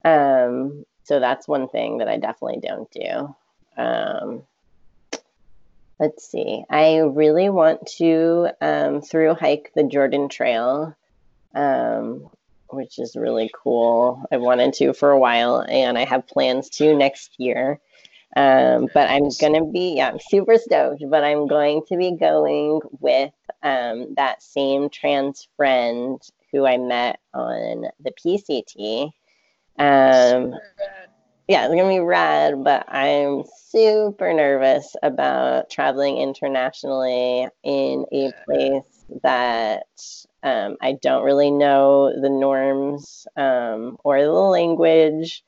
[0.05, 3.35] Um, so that's one thing that I definitely don't do.
[3.77, 4.43] Um,
[5.99, 6.63] let's see.
[6.69, 8.49] I really want to
[9.01, 10.95] through hike the Jordan Trail.
[11.55, 12.29] Um,
[12.73, 14.25] which is really cool.
[14.31, 17.79] I wanted to for a while, and I have plans to next year.
[18.35, 21.03] Um, but I'm gonna be, yeah, I'm super stoked.
[21.09, 27.19] But I'm going to be going with um, that same trans friend who I met
[27.33, 29.11] on the PCT.
[29.77, 30.53] Um,
[31.47, 39.05] yeah, it's gonna be rad, but I'm super nervous about traveling internationally in a place
[39.23, 39.85] that
[40.43, 45.43] um, I don't really know the norms um, or the language.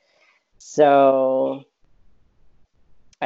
[0.58, 1.64] So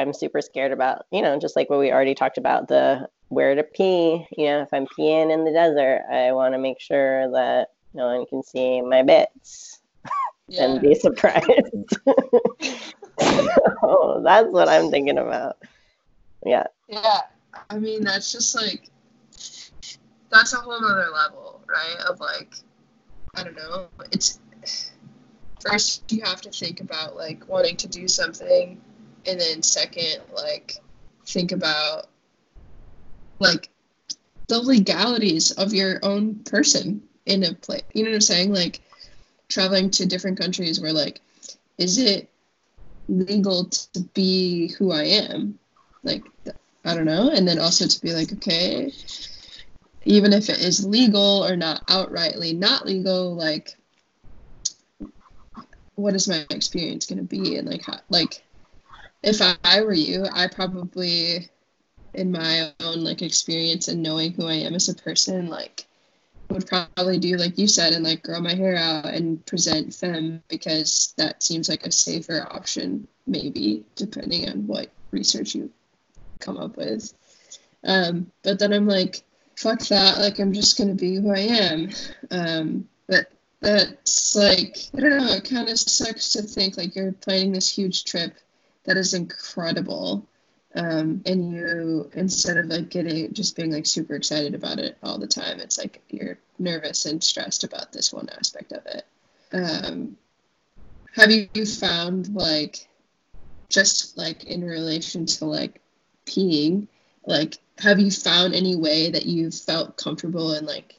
[0.00, 3.54] I'm super scared about, you know, just like what we already talked about the where
[3.54, 4.26] to pee.
[4.36, 8.16] You know, if I'm peeing in the desert, I want to make sure that no
[8.16, 9.80] one can see my bits
[10.48, 10.64] yeah.
[10.64, 11.44] and be surprised.
[13.20, 15.58] so that's what I'm thinking about.
[16.46, 16.64] Yeah.
[16.88, 17.20] Yeah.
[17.68, 18.88] I mean, that's just like,
[20.30, 21.96] that's a whole other level, right?
[22.08, 22.54] Of like,
[23.34, 23.88] I don't know.
[24.12, 24.40] It's
[25.60, 28.80] first you have to think about like wanting to do something,
[29.26, 30.76] and then second, like,
[31.26, 32.06] think about
[33.38, 33.70] like
[34.48, 37.82] the legalities of your own person in a place.
[37.94, 38.52] You know what I'm saying?
[38.52, 38.80] Like
[39.48, 41.20] traveling to different countries where like,
[41.78, 42.28] is it
[43.08, 45.58] legal to be who I am?
[46.02, 46.24] Like,
[46.84, 47.30] I don't know.
[47.30, 48.92] And then also to be like, okay,
[50.04, 53.76] even if it is legal or not outrightly not legal, like,
[55.94, 57.56] what is my experience going to be?
[57.56, 58.42] And like, how, like,
[59.22, 61.48] if I, were you, I probably,
[62.14, 65.86] in my own like experience and knowing who I am as a person, like,
[66.50, 70.42] would probably do like you said and like grow my hair out and present femme
[70.48, 75.70] because that seems like a safer option maybe depending on what research you
[76.40, 77.12] come up with.
[77.84, 79.22] Um, but then i'm like
[79.56, 81.90] fuck that like i'm just gonna be who i am.
[82.30, 83.30] Um, but
[83.60, 87.70] that's like i don't know it kind of sucks to think like you're planning this
[87.70, 88.34] huge trip
[88.90, 90.26] that is incredible.
[90.74, 95.18] Um, and you instead of like getting just being like super excited about it all
[95.18, 99.06] the time it's like you're nervous and stressed about this one aspect of it.
[99.52, 100.16] Um,
[101.14, 102.88] have you found like
[103.68, 105.80] just like in relation to like
[106.26, 106.88] peeing
[107.26, 110.98] like have you found any way that you've felt comfortable and like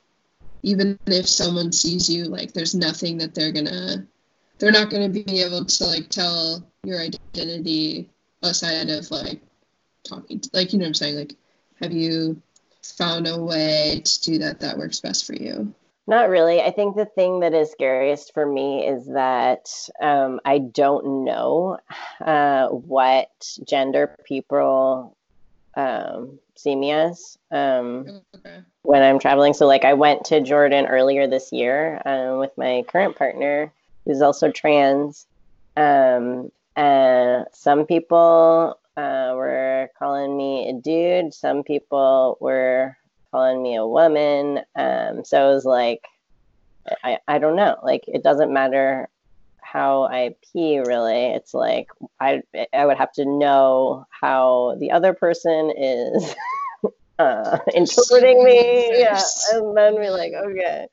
[0.63, 4.05] even if someone sees you like there's nothing that they're gonna
[4.59, 8.09] they're not gonna be able to like tell your identity
[8.43, 9.41] outside of like
[10.03, 11.15] talking to, like you know what i'm saying?
[11.15, 11.35] Like
[11.79, 12.41] have you
[12.83, 15.73] found a way to do that that works best for you?
[16.07, 16.59] Not really.
[16.61, 19.69] I think the thing that is scariest for me is that
[20.01, 21.77] um, i don't know
[22.19, 23.29] uh, what
[23.67, 25.15] gender people
[25.75, 28.59] um, see me as um, okay.
[28.81, 29.53] when i'm traveling.
[29.53, 33.71] So like i went to jordan earlier this year um, with my current partner
[34.05, 35.27] who's also trans
[35.77, 41.33] um, and some people uh, were calling me a dude.
[41.33, 42.97] Some people were
[43.31, 44.59] calling me a woman.
[44.75, 46.05] Um, so it was like,
[47.03, 47.77] I, I don't know.
[47.83, 49.09] Like, it doesn't matter
[49.61, 51.27] how I pee, really.
[51.27, 52.41] It's like, I,
[52.73, 56.35] I would have to know how the other person is
[57.19, 58.99] uh, interpreting me.
[58.99, 59.21] Yeah.
[59.53, 60.87] And then be like, okay.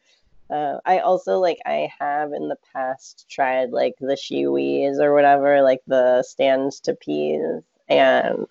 [0.50, 5.62] Uh, I also like I have in the past tried like the SheWees or whatever,
[5.62, 8.46] like the stands to pees and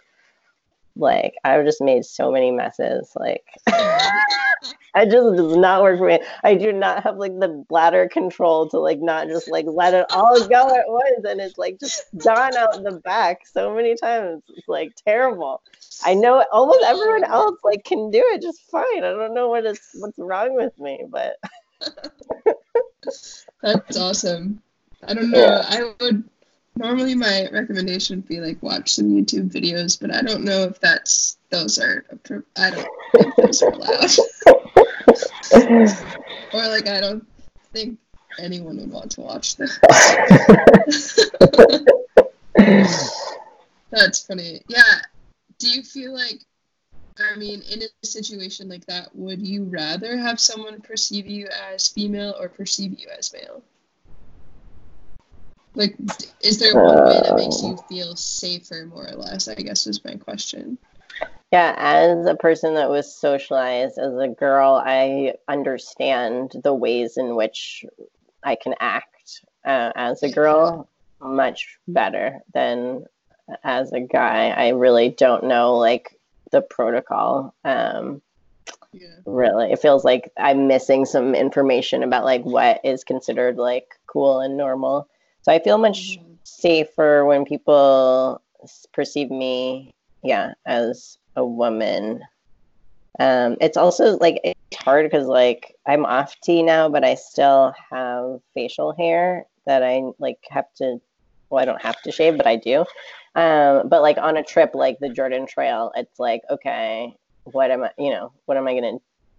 [0.95, 3.12] like I've just made so many messes.
[3.15, 6.19] Like I just does not work for me.
[6.43, 10.05] I do not have like the bladder control to like not just like let it
[10.12, 14.43] all go at once and it's like just gone out the back so many times.
[14.49, 15.62] It's like terrible.
[16.05, 19.03] I know almost everyone else like can do it just fine.
[19.03, 21.38] I don't know what is what's wrong with me, but
[23.61, 24.61] That's awesome.
[25.03, 25.39] I don't know.
[25.39, 25.65] Yeah.
[25.67, 26.23] I would
[26.75, 30.79] normally my recommendation would be like watch some YouTube videos, but I don't know if
[30.79, 32.05] that's those are
[32.57, 34.11] I don't think those are allowed.
[36.53, 37.25] or like I don't
[37.73, 37.97] think
[38.39, 39.69] anyone would want to watch them.
[43.89, 44.61] that's funny.
[44.67, 45.01] Yeah.
[45.59, 46.39] Do you feel like
[47.20, 51.88] I mean, in a situation like that, would you rather have someone perceive you as
[51.88, 53.63] female or perceive you as male?
[55.76, 55.95] Like,
[56.41, 59.47] is there one way that makes you feel safer, more or less?
[59.47, 60.78] I guess is my question.
[61.51, 67.36] Yeah, as a person that was socialized as a girl, I understand the ways in
[67.36, 67.86] which
[68.43, 70.89] I can act uh, as a girl
[71.22, 73.05] much better than
[73.63, 74.49] as a guy.
[74.49, 76.16] I really don't know like
[76.52, 77.54] the protocol.
[77.64, 78.22] Um,
[78.93, 79.08] yeah.
[79.26, 84.39] Really, it feels like I'm missing some information about like what is considered like cool
[84.39, 85.08] and normal.
[85.41, 86.34] So I feel much mm-hmm.
[86.43, 88.41] safer when people
[88.93, 89.93] perceive me,
[90.24, 92.22] yeah, as a woman.
[93.20, 97.74] Um, it's also like it's hard because like I'm off T now, but I still
[97.89, 101.00] have facial hair that I like have to.
[101.50, 102.84] Well, I don't have to shave, but I do.
[103.38, 107.83] Um, but like on a trip like the Jordan Trail, it's like okay, what am
[107.83, 107.91] I?
[107.97, 108.97] You know, what am I gonna?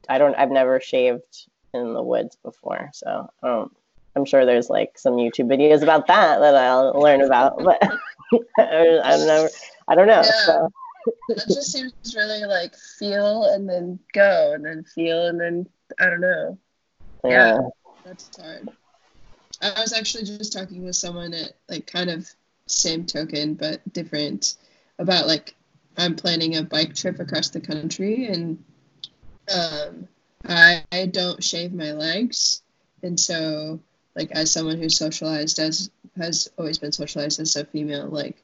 [0.08, 0.36] I don't.
[0.36, 3.72] I've never shaved in the woods before, so um,
[4.14, 7.82] I'm sure there's like some YouTube videos about that that I'll learn about, but
[8.58, 9.48] I don't know.
[9.88, 10.22] I don't know.
[10.22, 10.46] Yeah.
[10.46, 10.72] So
[11.30, 15.66] it just seems really like feel and then go and then feel and then
[15.98, 16.56] I don't know.
[17.24, 17.58] Yeah, yeah
[18.04, 18.68] that's hard.
[19.60, 22.32] I was actually just talking with someone at like kind of
[22.70, 24.56] same token but different
[24.98, 25.54] about like
[25.96, 28.62] I'm planning a bike trip across the country and
[29.52, 30.08] um,
[30.46, 32.62] I, I don't shave my legs.
[33.02, 33.80] And so
[34.14, 38.42] like as someone who's socialized as has always been socialized as a female like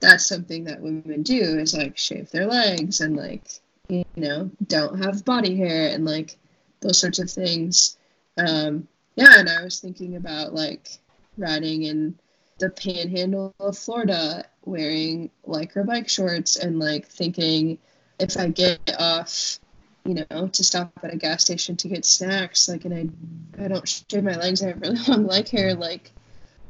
[0.00, 5.02] that's something that women do is like shave their legs and like you know don't
[5.02, 6.36] have body hair and like
[6.80, 7.96] those sorts of things.
[8.36, 10.98] Um yeah and i was thinking about like
[11.36, 12.16] riding in
[12.58, 17.78] the panhandle of florida wearing lycra bike shorts and like thinking
[18.18, 19.58] if i get off
[20.04, 23.68] you know to stop at a gas station to get snacks like and i i
[23.68, 26.12] don't shave my legs i have really long leg hair like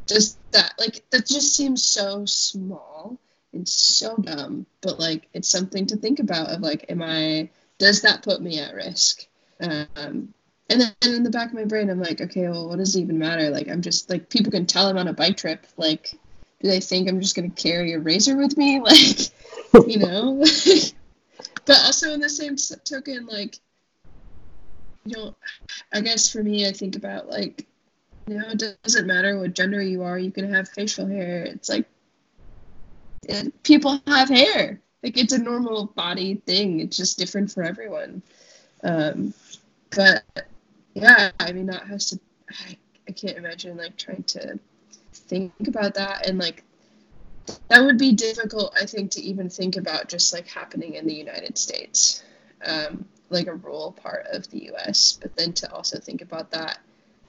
[0.06, 3.18] just that like that just seems so small
[3.52, 8.02] and so dumb but like it's something to think about of like am i does
[8.02, 9.26] that put me at risk?
[9.60, 10.32] Um
[10.68, 13.00] and then in the back of my brain i'm like okay well what does it
[13.00, 16.12] even matter like i'm just like people can tell i'm on a bike trip like
[16.60, 19.30] do they think i'm just going to carry a razor with me like
[19.86, 20.44] you know
[21.64, 23.58] but also in the same token like
[25.04, 25.36] you know
[25.92, 27.66] i guess for me i think about like
[28.26, 30.18] you know, it doesn't matter what gender you are.
[30.18, 31.44] You can have facial hair.
[31.44, 31.86] It's like
[33.28, 34.80] it, people have hair.
[35.02, 36.80] Like it's a normal body thing.
[36.80, 38.22] It's just different for everyone.
[38.82, 39.32] Um,
[39.90, 40.24] but
[40.96, 42.20] yeah, I mean that has to.
[42.50, 42.76] I,
[43.06, 44.58] I can't imagine like trying to
[45.12, 46.64] think about that and like
[47.68, 48.74] that would be difficult.
[48.80, 52.24] I think to even think about just like happening in the United States,
[52.64, 55.18] um, like a rural part of the U.S.
[55.20, 56.78] But then to also think about that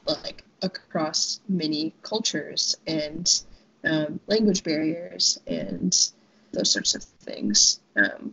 [0.06, 3.42] like across many cultures and
[3.84, 6.10] um, language barriers and
[6.54, 7.82] those sorts of things.
[7.98, 8.32] Um,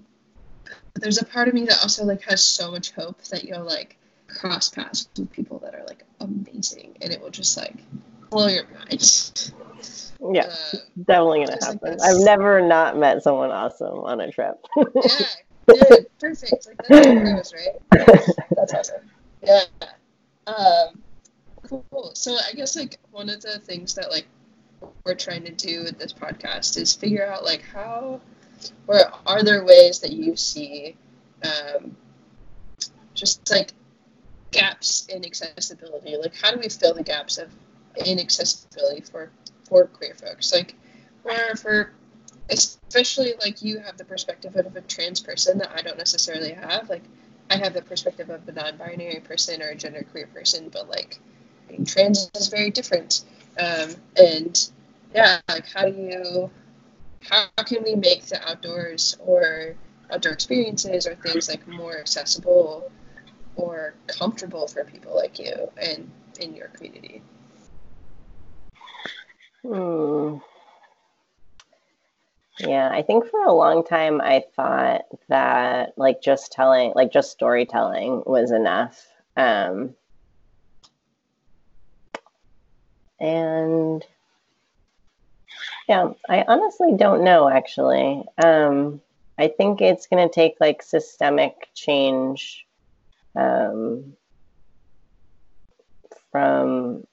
[0.95, 3.99] there's a part of me that also like has so much hope that you'll like
[4.35, 7.77] cross paths with people that are like amazing and it will just like
[8.31, 9.53] blow your mind.
[10.33, 11.99] Yeah, uh, definitely gonna happen.
[11.99, 14.55] Like I've never not met someone awesome on a trip.
[14.77, 15.27] yeah,
[15.67, 16.67] good, perfect.
[16.67, 18.47] Like that's what it was, right?
[18.57, 19.11] That's awesome.
[19.43, 19.63] Yeah.
[20.47, 21.03] Um,
[21.69, 22.13] cool.
[22.15, 24.27] So I guess like one of the things that like
[25.05, 28.21] we're trying to do with this podcast is figure out like how
[28.87, 30.97] or are there ways that you see
[31.45, 31.97] um,
[33.15, 33.73] just like
[34.55, 36.17] gaps in accessibility?
[36.17, 37.51] Like how do we fill the gaps of
[37.97, 39.31] inaccessibility for
[39.69, 40.53] for queer folks?
[40.53, 40.75] Like
[41.25, 41.93] or for
[42.51, 46.89] especially like you have the perspective of a trans person that i don't necessarily have.
[46.89, 47.03] Like
[47.51, 51.19] i have the perspective of a non-binary person or a genderqueer person but like
[51.69, 53.25] being trans is very different.
[53.59, 54.71] Um, and
[55.15, 56.51] yeah, like how do you,
[57.29, 59.77] how can we make the outdoors or
[60.11, 62.91] outdoor experiences or things like more accessible
[63.57, 67.23] or comfortable for people like you and in your community?
[69.63, 70.37] Hmm.
[72.61, 77.33] Yeah, I think for a long time I thought that like just telling, like just
[77.33, 79.05] storytelling was enough.
[79.37, 79.95] Um,
[83.19, 84.05] and
[85.89, 88.25] yeah, I honestly don't know actually.
[88.43, 89.01] Um,
[89.39, 92.67] I think it's going to take like systemic change
[93.37, 94.15] um,
[96.31, 97.05] from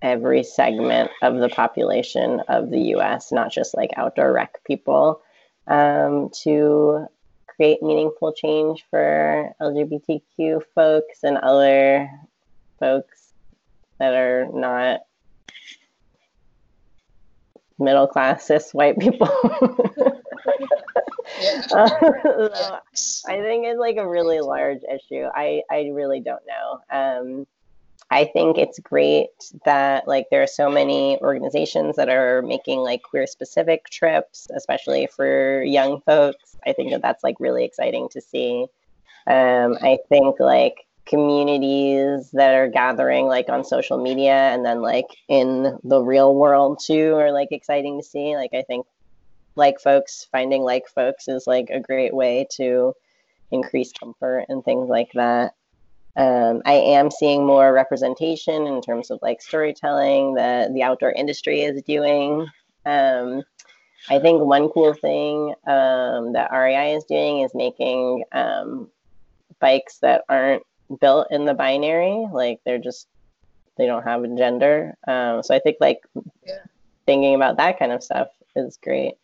[0.00, 5.20] every segment of the population of the US, not just like outdoor rec people,
[5.66, 7.06] um, to
[7.46, 12.08] create meaningful change for LGBTQ folks and other
[12.78, 13.32] folks
[13.98, 15.00] that are not
[17.78, 19.28] middle class cis white people.
[21.40, 21.62] yeah.
[21.72, 25.24] uh, so I think it's like a really large issue.
[25.34, 26.80] I, I really don't know.
[26.90, 27.46] Um,
[28.10, 29.28] I think it's great
[29.64, 35.08] that like there are so many organizations that are making like queer specific trips, especially
[35.14, 36.56] for young folks.
[36.66, 38.66] I think that that's like really exciting to see.
[39.26, 45.06] Um, I think like communities that are gathering like on social media and then like
[45.28, 48.84] in the real world too are like exciting to see like i think
[49.58, 52.94] like folks, finding like folks is like a great way to
[53.50, 55.54] increase comfort and things like that.
[56.16, 61.62] Um, I am seeing more representation in terms of like storytelling that the outdoor industry
[61.62, 62.46] is doing.
[62.86, 63.42] Um,
[64.10, 68.88] I think one cool thing um, that REI is doing is making um,
[69.60, 70.62] bikes that aren't
[71.00, 73.08] built in the binary, like they're just
[73.76, 74.96] they don't have a gender.
[75.06, 76.00] Um, so I think like
[76.46, 76.58] yeah.
[77.06, 79.14] thinking about that kind of stuff is great.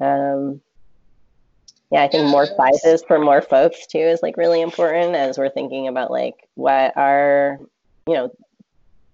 [0.00, 0.60] Um,
[1.90, 5.48] yeah, I think more sizes for more folks too is like really important as we're
[5.48, 7.58] thinking about like what are,
[8.06, 8.30] you know,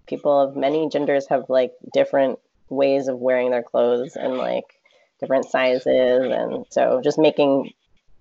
[0.07, 4.65] people of many genders have like different ways of wearing their clothes and like
[5.19, 5.85] different sizes.
[5.85, 7.71] And so just making,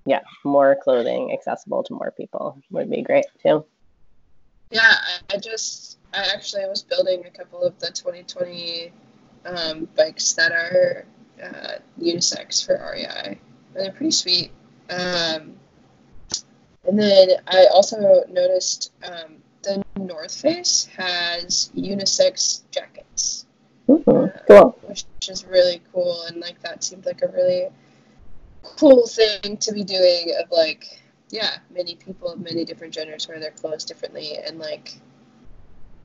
[0.07, 3.65] yeah, more clothing accessible to more people would be great too.
[4.71, 4.97] Yeah,
[5.33, 8.93] I just, I actually was building a couple of the 2020
[9.47, 11.07] um, bikes that are
[11.43, 13.39] uh, unisex for REI
[13.75, 14.51] And they're pretty sweet.
[14.91, 15.55] Um,
[16.87, 23.47] and then I also noticed um, the North Face has unisex jackets,
[23.89, 24.11] mm-hmm.
[24.11, 24.79] uh, cool.
[24.83, 26.23] which is really cool.
[26.29, 27.69] And like that seemed like a really
[28.63, 30.35] cool thing to be doing.
[30.43, 34.99] Of like, yeah, many people of many different genders wear their clothes differently, and like,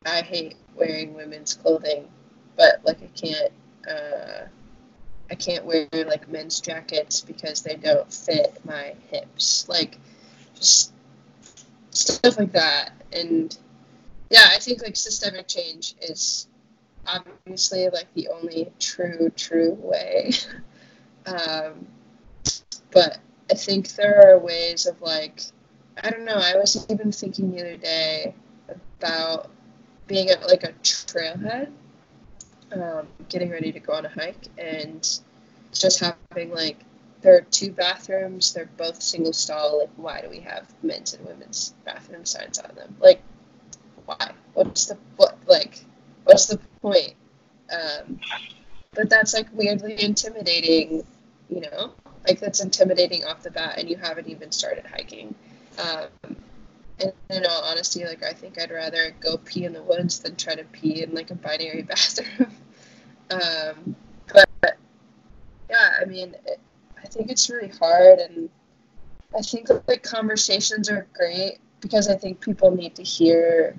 [0.05, 2.07] I hate wearing women's clothing,
[2.55, 3.51] but like I can't.
[3.89, 4.47] Uh,
[5.31, 9.67] I can't wear like men's jackets because they don't fit my hips.
[9.69, 9.97] Like
[10.55, 10.91] just
[11.91, 12.91] stuff like that.
[13.13, 13.55] And
[14.29, 16.47] yeah, I think like systemic change is
[17.05, 20.31] obviously like the only true, true way.
[21.25, 21.87] um,
[22.91, 23.19] but
[23.51, 25.41] I think there are ways of like,
[26.01, 28.33] I don't know, I was even thinking the other day
[28.99, 29.49] about
[30.07, 31.71] being at like a trailhead
[32.73, 35.19] um, getting ready to go on a hike and
[35.73, 36.77] just having like
[37.21, 41.25] there are two bathrooms they're both single stall like why do we have men's and
[41.25, 42.95] women's bathroom signs on them?
[42.99, 43.21] Like
[44.05, 44.31] why?
[44.53, 45.83] What's the what like
[46.23, 47.13] what's the point?
[47.71, 48.19] Um,
[48.93, 51.03] but that's like weirdly intimidating
[51.49, 51.93] you know?
[52.27, 55.33] Like that's intimidating off the bat and you haven't even started hiking.
[55.77, 56.35] Um,
[57.01, 60.35] and in all honesty like i think i'd rather go pee in the woods than
[60.35, 62.51] try to pee in like a binary bathroom.
[63.31, 63.95] Um,
[64.33, 64.77] but
[65.69, 66.59] yeah, I mean, it,
[67.01, 68.49] I think it's really hard, and
[69.37, 73.75] I think like conversations are great because I think people need to hear,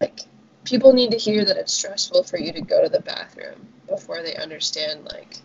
[0.00, 0.20] like,
[0.64, 4.22] people need to hear that it's stressful for you to go to the bathroom before
[4.22, 5.38] they understand like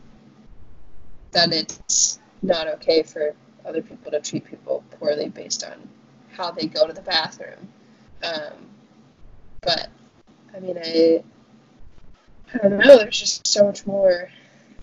[1.31, 3.33] that it's not okay for
[3.65, 5.87] other people to treat people poorly based on
[6.35, 7.69] how they go to the bathroom.
[8.23, 8.53] Um,
[9.61, 9.89] but
[10.55, 11.23] I mean, I
[12.53, 12.97] I don't know.
[12.97, 14.29] There's just so much more,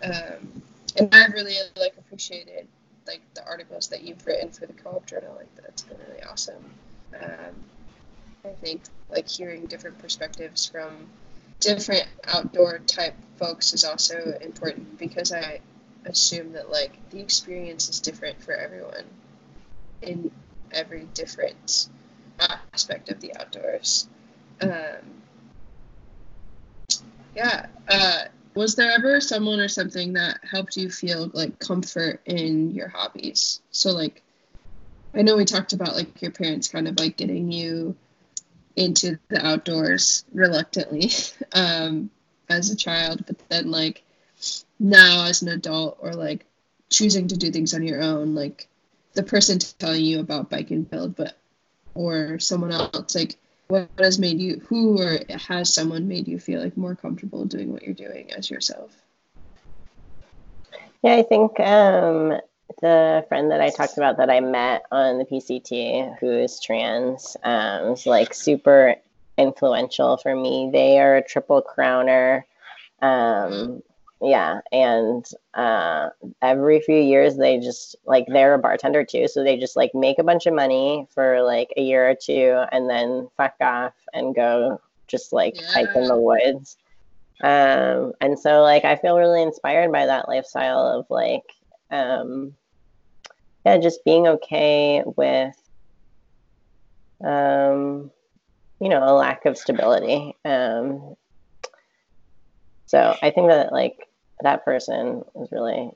[0.03, 0.63] um,
[0.97, 2.67] and I've really like appreciated
[3.07, 5.35] like the articles that you've written for the co-op journal.
[5.37, 6.65] Like that's been really awesome.
[7.21, 7.55] Um,
[8.45, 11.07] I think like hearing different perspectives from
[11.61, 15.61] different outdoor type folks is also important because I
[16.07, 19.05] assume that like the experience is different for everyone
[20.03, 20.31] in
[20.73, 21.89] every different
[22.73, 24.09] aspect of the outdoors.
[24.61, 24.71] Um,
[27.35, 27.67] yeah.
[27.89, 32.89] Uh, was there ever someone or something that helped you feel like comfort in your
[32.89, 33.61] hobbies?
[33.71, 34.23] So like,
[35.15, 37.97] I know we talked about like your parents kind of like getting you
[38.77, 41.11] into the outdoors reluctantly
[41.53, 42.11] um,
[42.49, 44.03] as a child, but then like
[44.79, 46.47] now as an adult or like
[46.89, 48.69] choosing to do things on your own, like
[49.15, 51.37] the person telling you about bike and build, but
[51.95, 53.37] or someone else like
[53.69, 57.73] what has made you who or has someone made you feel like more comfortable doing
[57.73, 58.97] what you're doing as yourself?
[61.03, 62.39] Yeah i think um,
[62.81, 67.37] the friend that i talked about that i met on the pct who is trans
[67.43, 68.97] um, is like super
[69.41, 70.71] influential for me.
[70.73, 72.45] They are a triple crowner.
[73.03, 73.83] Um,
[74.23, 76.11] yeah and uh,
[76.43, 80.19] every few years they just like they're a bartender too so they just like make
[80.19, 84.35] a bunch of money for like a year or two and then fuck off and
[84.35, 85.73] go just like yeah.
[85.73, 86.77] hike in the woods
[87.43, 91.45] um, and so like i feel really inspired by that lifestyle of like
[91.91, 92.55] um,
[93.65, 95.57] yeah just being okay with
[97.25, 98.11] um,
[98.81, 101.17] you know a lack of stability um,
[102.91, 104.09] so I think that like
[104.43, 105.91] that person was really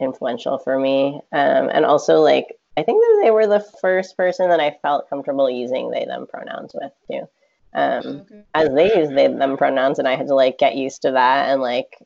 [0.00, 1.20] influential for me.
[1.32, 5.08] Um, and also, like, I think that they were the first person that I felt
[5.10, 7.28] comfortable using they them pronouns with too.
[7.72, 8.42] Um, okay.
[8.54, 11.50] As they use they them pronouns, and I had to like get used to that
[11.50, 11.96] and like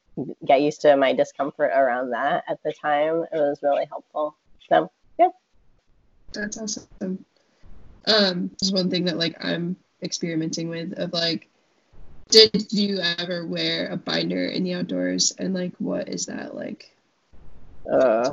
[0.46, 4.36] get used to my discomfort around that at the time, it was really helpful.
[4.68, 5.28] So, yeah.
[6.32, 7.24] That's awesome.
[8.07, 11.48] Um, this is one thing that like I'm experimenting with of like
[12.29, 16.95] did you ever wear a binder in the outdoors and like what is that like?
[17.91, 18.31] Uh,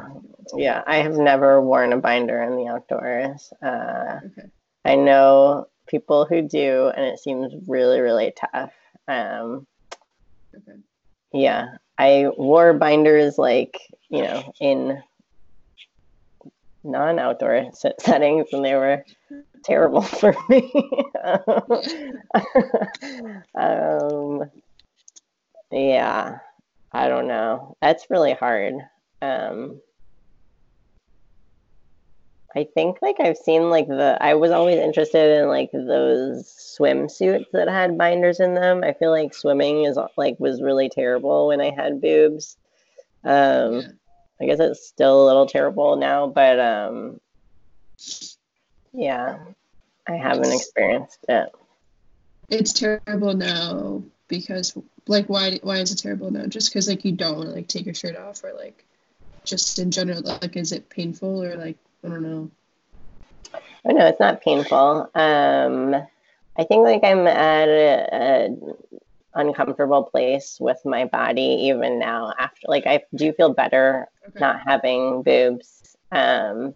[0.56, 3.52] yeah, I have never worn a binder in the outdoors.
[3.62, 4.50] Uh, okay.
[4.86, 8.72] I know people who do, and it seems really, really tough.
[9.08, 9.68] Um,
[10.56, 10.80] okay.
[11.34, 13.80] Yeah, I wore binders like,
[14.10, 15.02] you know, in
[16.84, 19.06] non outdoor settings, and they were
[19.64, 20.72] terrible for me.
[23.56, 24.44] um,
[25.72, 26.40] yeah,
[26.92, 27.78] I don't know.
[27.82, 28.74] That's really hard.
[29.22, 29.80] Um,
[32.56, 36.46] I think like I've seen like the I was always interested in like those
[36.80, 38.84] swimsuits that had binders in them.
[38.84, 42.58] I feel like swimming is like was really terrible when I had boobs.
[43.24, 43.84] Um.
[44.42, 47.22] I guess it's still a little terrible now, but um
[48.94, 49.38] yeah.
[50.08, 51.50] I haven't experienced it.
[52.50, 54.76] It's terrible now because
[55.08, 56.46] like why why is it terrible now?
[56.48, 58.86] Just cuz like you don't want to like take your shirt off or like
[59.44, 62.52] just in general like is it painful or like I don't know.
[63.86, 65.10] Oh no, it's not painful.
[65.16, 65.96] Um,
[66.58, 68.50] I think like I'm at a, a
[69.34, 72.34] uncomfortable place with my body even now.
[72.38, 74.40] After like I do feel better okay.
[74.40, 75.96] not having boobs.
[76.12, 76.76] Um,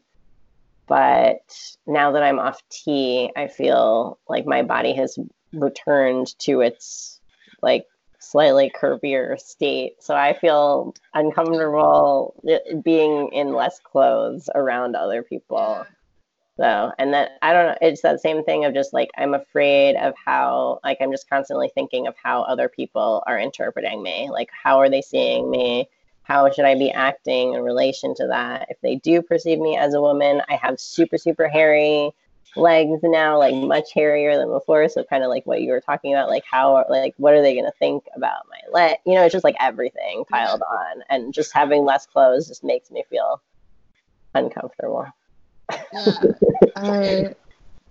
[0.87, 5.17] but now that I'm off T, I feel like my body has
[5.53, 7.19] returned to its
[7.61, 7.85] like
[8.19, 10.01] slightly curvier state.
[10.01, 15.85] So I feel uncomfortable uh, being in less clothes around other people.
[16.57, 19.97] So, and then I don't know, it's that same thing of just like, I'm afraid
[19.97, 24.29] of how, like, I'm just constantly thinking of how other people are interpreting me.
[24.31, 25.89] Like, how are they seeing me?
[26.25, 28.67] How should I be acting in relation to that?
[28.69, 32.11] If they do perceive me as a woman, I have super, super hairy
[32.55, 34.89] legs now, like much hairier than before.
[34.89, 37.53] So kind of like what you were talking about, like how, like what are they
[37.53, 38.97] going to think about my leg?
[39.05, 42.89] You know, it's just like everything piled on, and just having less clothes just makes
[42.89, 43.39] me feel
[44.33, 45.05] uncomfortable.
[45.93, 46.13] Yeah,
[46.75, 47.35] I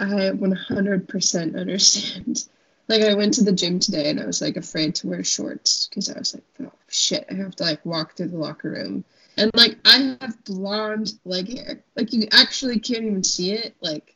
[0.00, 2.48] I 100% understand.
[2.88, 5.88] Like I went to the gym today and I was like afraid to wear shorts
[5.88, 9.04] because I was like, oh shit, I have to like walk through the locker room.
[9.36, 11.82] And like I have blonde leg hair.
[11.96, 13.74] Like you actually can't even see it.
[13.80, 14.14] Like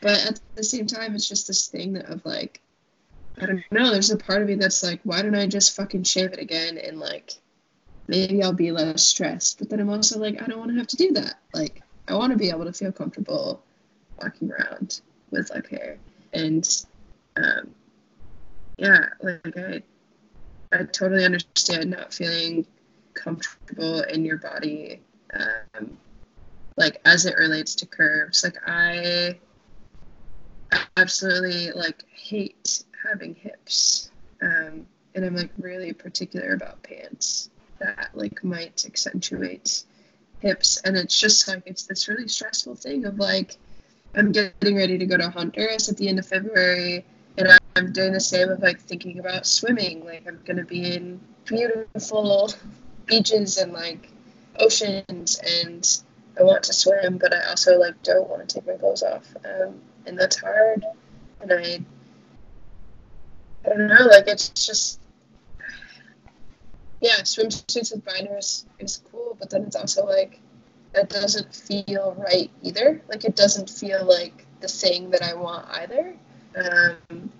[0.00, 2.60] but at the same time, it's just this thing of like,
[3.40, 3.90] I don't know.
[3.90, 6.78] There's a part of me that's like, why don't I just fucking shave it again
[6.78, 7.32] and like,
[8.06, 9.58] maybe I'll be less stressed.
[9.58, 11.38] But then I'm also like, I don't want to have to do that.
[11.52, 13.62] Like, I want to be able to feel comfortable
[14.20, 15.98] walking around with like hair.
[16.32, 16.66] And
[17.36, 17.74] um,
[18.78, 19.82] yeah, like I,
[20.72, 22.66] I totally understand not feeling
[23.14, 25.00] comfortable in your body,
[25.34, 25.98] um,
[26.76, 28.44] like as it relates to curves.
[28.44, 29.38] Like I
[30.96, 34.10] absolutely like hate having hips.
[34.40, 37.50] Um, and I'm like really particular about pants
[37.80, 39.82] that like might accentuate
[40.40, 40.80] hips.
[40.84, 43.56] And it's just like it's this really stressful thing of like
[44.14, 47.04] I'm getting ready to go to Honduras at the end of February
[47.38, 50.04] and I'm doing the same of like thinking about swimming.
[50.04, 52.52] Like I'm gonna be in beautiful
[53.06, 54.10] beaches and like
[54.58, 56.02] oceans and
[56.38, 59.34] I want to swim, but I also like don't want to take my clothes off.
[59.44, 60.84] Um, and that's hard.
[61.40, 61.80] And I,
[63.64, 65.00] I don't know, like it's just,
[67.00, 70.40] yeah, swimsuits with binders is cool, but then it's also like
[70.94, 73.00] that doesn't feel right either.
[73.08, 76.16] Like it doesn't feel like the thing that I want either.
[76.58, 77.30] Um,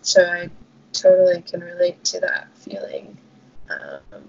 [0.00, 0.50] so I
[0.92, 3.16] totally can relate to that feeling.
[3.70, 4.22] Um,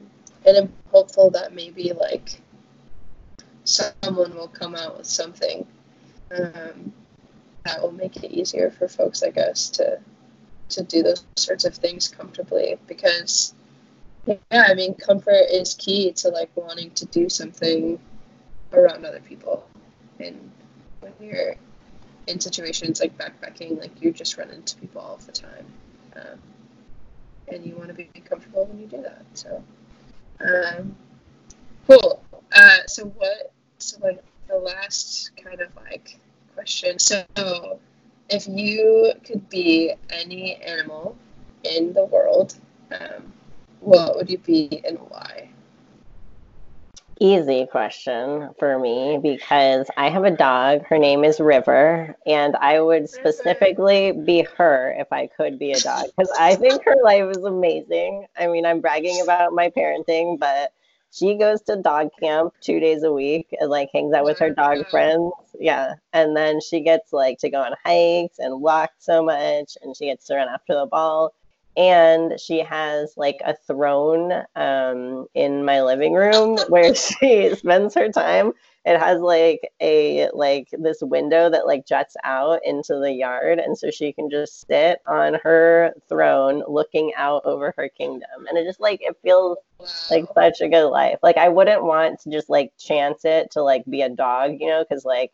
[0.45, 2.41] and I'm hopeful that maybe like
[3.63, 5.65] someone will come out with something
[6.31, 6.93] um,
[7.65, 9.99] that will make it easier for folks like us to
[10.69, 13.53] to do those sorts of things comfortably because
[14.25, 17.99] yeah i mean comfort is key to like wanting to do something
[18.73, 19.67] around other people
[20.19, 20.51] and
[21.01, 21.55] when you're
[22.27, 25.65] in situations like backpacking like you just run into people all the time
[26.15, 26.39] um,
[27.47, 29.63] and you want to be comfortable when you do that so
[30.39, 30.95] um,
[31.87, 32.23] cool
[32.53, 36.19] uh, so what so like the last kind of like
[36.55, 36.97] question.
[36.97, 37.25] So,
[38.29, 41.15] if you could be any animal
[41.63, 42.57] in the world,
[42.91, 43.31] um,
[43.81, 45.49] what would you be and why?
[47.19, 50.85] Easy question for me because I have a dog.
[50.85, 55.79] Her name is River, and I would specifically be her if I could be a
[55.79, 58.27] dog because I think her life is amazing.
[58.37, 60.73] I mean, I'm bragging about my parenting, but
[61.11, 64.49] she goes to dog camp two days a week and like hangs out with her
[64.49, 65.31] dog friends.
[65.57, 65.93] Yeah.
[66.11, 70.07] And then she gets like to go on hikes and walk so much, and she
[70.07, 71.33] gets to run after the ball
[71.77, 78.09] and she has like a throne um, in my living room where she spends her
[78.09, 78.53] time.
[78.85, 83.57] It has like a like this window that like juts out into the yard.
[83.57, 88.45] And so she can just sit on her throne looking out over her kingdom.
[88.47, 89.57] And it just like it feels
[90.11, 91.17] like such a good life.
[91.23, 94.67] Like i wouldn't want to just like chance it to like be a dog you
[94.67, 95.31] know because like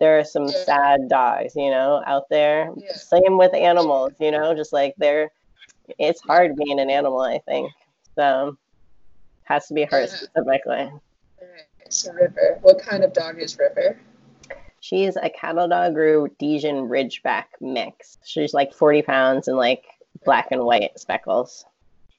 [0.00, 0.64] there are some yeah.
[0.64, 2.72] sad dogs you know out there.
[2.76, 2.94] Yeah.
[2.94, 5.30] same with animals you know just like they're
[5.98, 7.70] it's hard being an animal, I think.
[8.16, 8.56] So
[9.44, 10.06] has to be her yeah.
[10.06, 10.90] specifically.
[11.88, 13.98] So River, what kind of dog is River?
[14.80, 18.18] She's a cattle dog Rhodesian Ridgeback mix.
[18.24, 19.84] She's like 40 pounds and like
[20.24, 21.64] black and white speckles.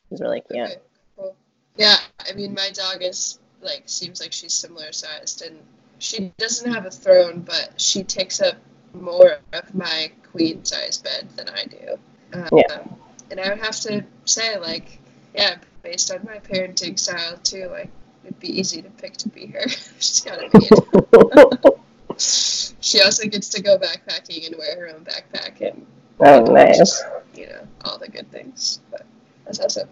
[0.10, 0.68] She's really cute.
[0.68, 0.76] Okay,
[1.18, 1.36] cool.
[1.78, 5.60] Yeah, I mean, my dog is like seems like she's similar sized, and
[5.98, 8.56] she doesn't have a throne, but she takes up
[8.94, 11.98] more of my queen size bed than I do.
[12.34, 12.84] Um, yeah
[13.32, 15.00] and I would have to say, like,
[15.34, 17.90] yeah, based on my parenting style too, like,
[18.24, 19.68] it'd be easy to pick to be her.
[19.70, 22.18] She's got to be.
[22.18, 25.86] she also gets to go backpacking and wear her own backpack and.
[26.20, 27.04] Oh, nice.
[27.34, 29.06] You know all the good things, but
[29.44, 29.90] that's awesome.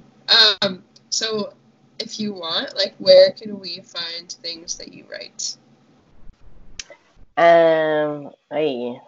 [0.61, 1.53] Um, so
[1.99, 5.57] if you want, like, where can we find things that you write?
[7.36, 8.99] Um, I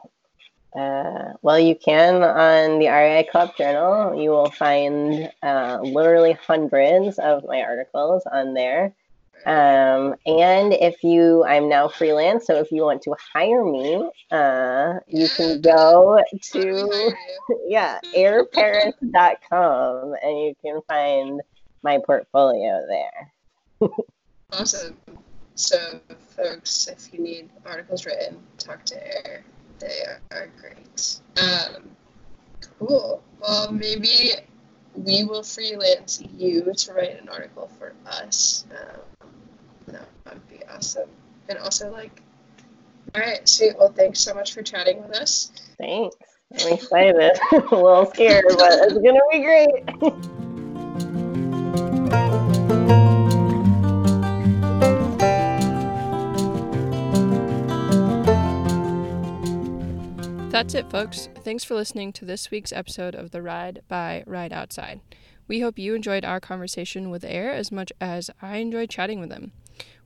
[0.75, 4.21] uh, well, you can on the REI Co-op Journal.
[4.21, 8.93] You will find uh, literally hundreds of my articles on there.
[9.45, 14.95] Um, and if you, I'm now freelance, so if you want to hire me, uh,
[15.07, 16.19] you can go
[16.51, 17.11] to,
[17.67, 21.41] yeah, aerparris.com and you can find
[21.83, 23.89] my portfolio there.
[24.51, 24.97] awesome.
[25.53, 25.99] So,
[26.35, 29.43] folks, if you need articles written, talk to Aer.
[29.79, 31.19] They are great.
[31.37, 31.89] Um,
[32.79, 33.23] cool.
[33.41, 34.31] Well, maybe
[34.95, 38.65] we will freelance you to write an article for us.
[38.71, 39.29] Um,
[39.87, 41.09] that would be awesome.
[41.49, 42.21] And also, like,
[43.13, 43.77] all right, sweet.
[43.77, 45.51] Well, thanks so much for chatting with us.
[45.77, 46.15] Thanks.
[46.59, 47.37] I'm excited.
[47.51, 50.21] a little scared, but it's going to be great.
[60.55, 61.27] That's it, folks.
[61.43, 65.01] Thanks for listening to this week's episode of The Ride by Ride Outside.
[65.49, 69.27] We hope you enjoyed our conversation with Aer as much as I enjoyed chatting with
[69.27, 69.51] them.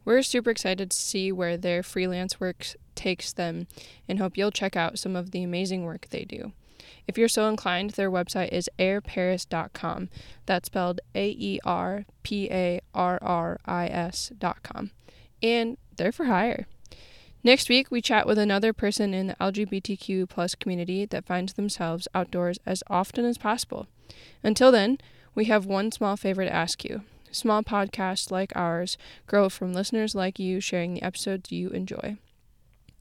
[0.03, 3.67] We're super excited to see where their freelance work takes them
[4.07, 6.53] and hope you'll check out some of the amazing work they do.
[7.07, 10.09] If you're so inclined, their website is aerparris.com.
[10.47, 14.89] That's spelled A E R P A R R I S.com.
[15.43, 16.65] And they're for hire.
[17.41, 22.07] Next week, we chat with another person in the LGBTQ plus community that finds themselves
[22.13, 23.87] outdoors as often as possible.
[24.43, 24.97] Until then,
[25.35, 27.03] we have one small favor to ask you.
[27.31, 32.17] Small podcasts like ours grow from listeners like you sharing the episodes you enjoy.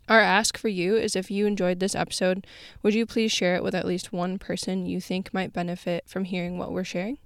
[0.09, 2.47] Our ask for you is if you enjoyed this episode,
[2.82, 6.24] would you please share it with at least one person you think might benefit from
[6.24, 7.18] hearing what we're sharing?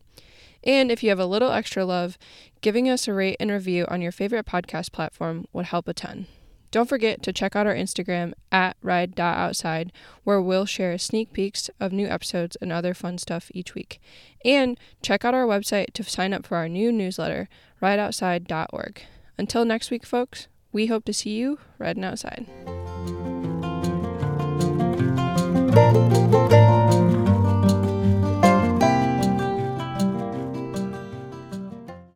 [0.64, 2.16] And if you have a little extra love,
[2.62, 6.26] giving us a rate and review on your favorite podcast platform would help a ton.
[6.72, 9.92] Don't forget to check out our Instagram at ride.outside,
[10.24, 14.00] where we'll share sneak peeks of new episodes and other fun stuff each week.
[14.42, 17.50] And check out our website to sign up for our new newsletter,
[17.82, 19.02] rideoutside.org.
[19.36, 22.46] Until next week, folks, we hope to see you riding outside.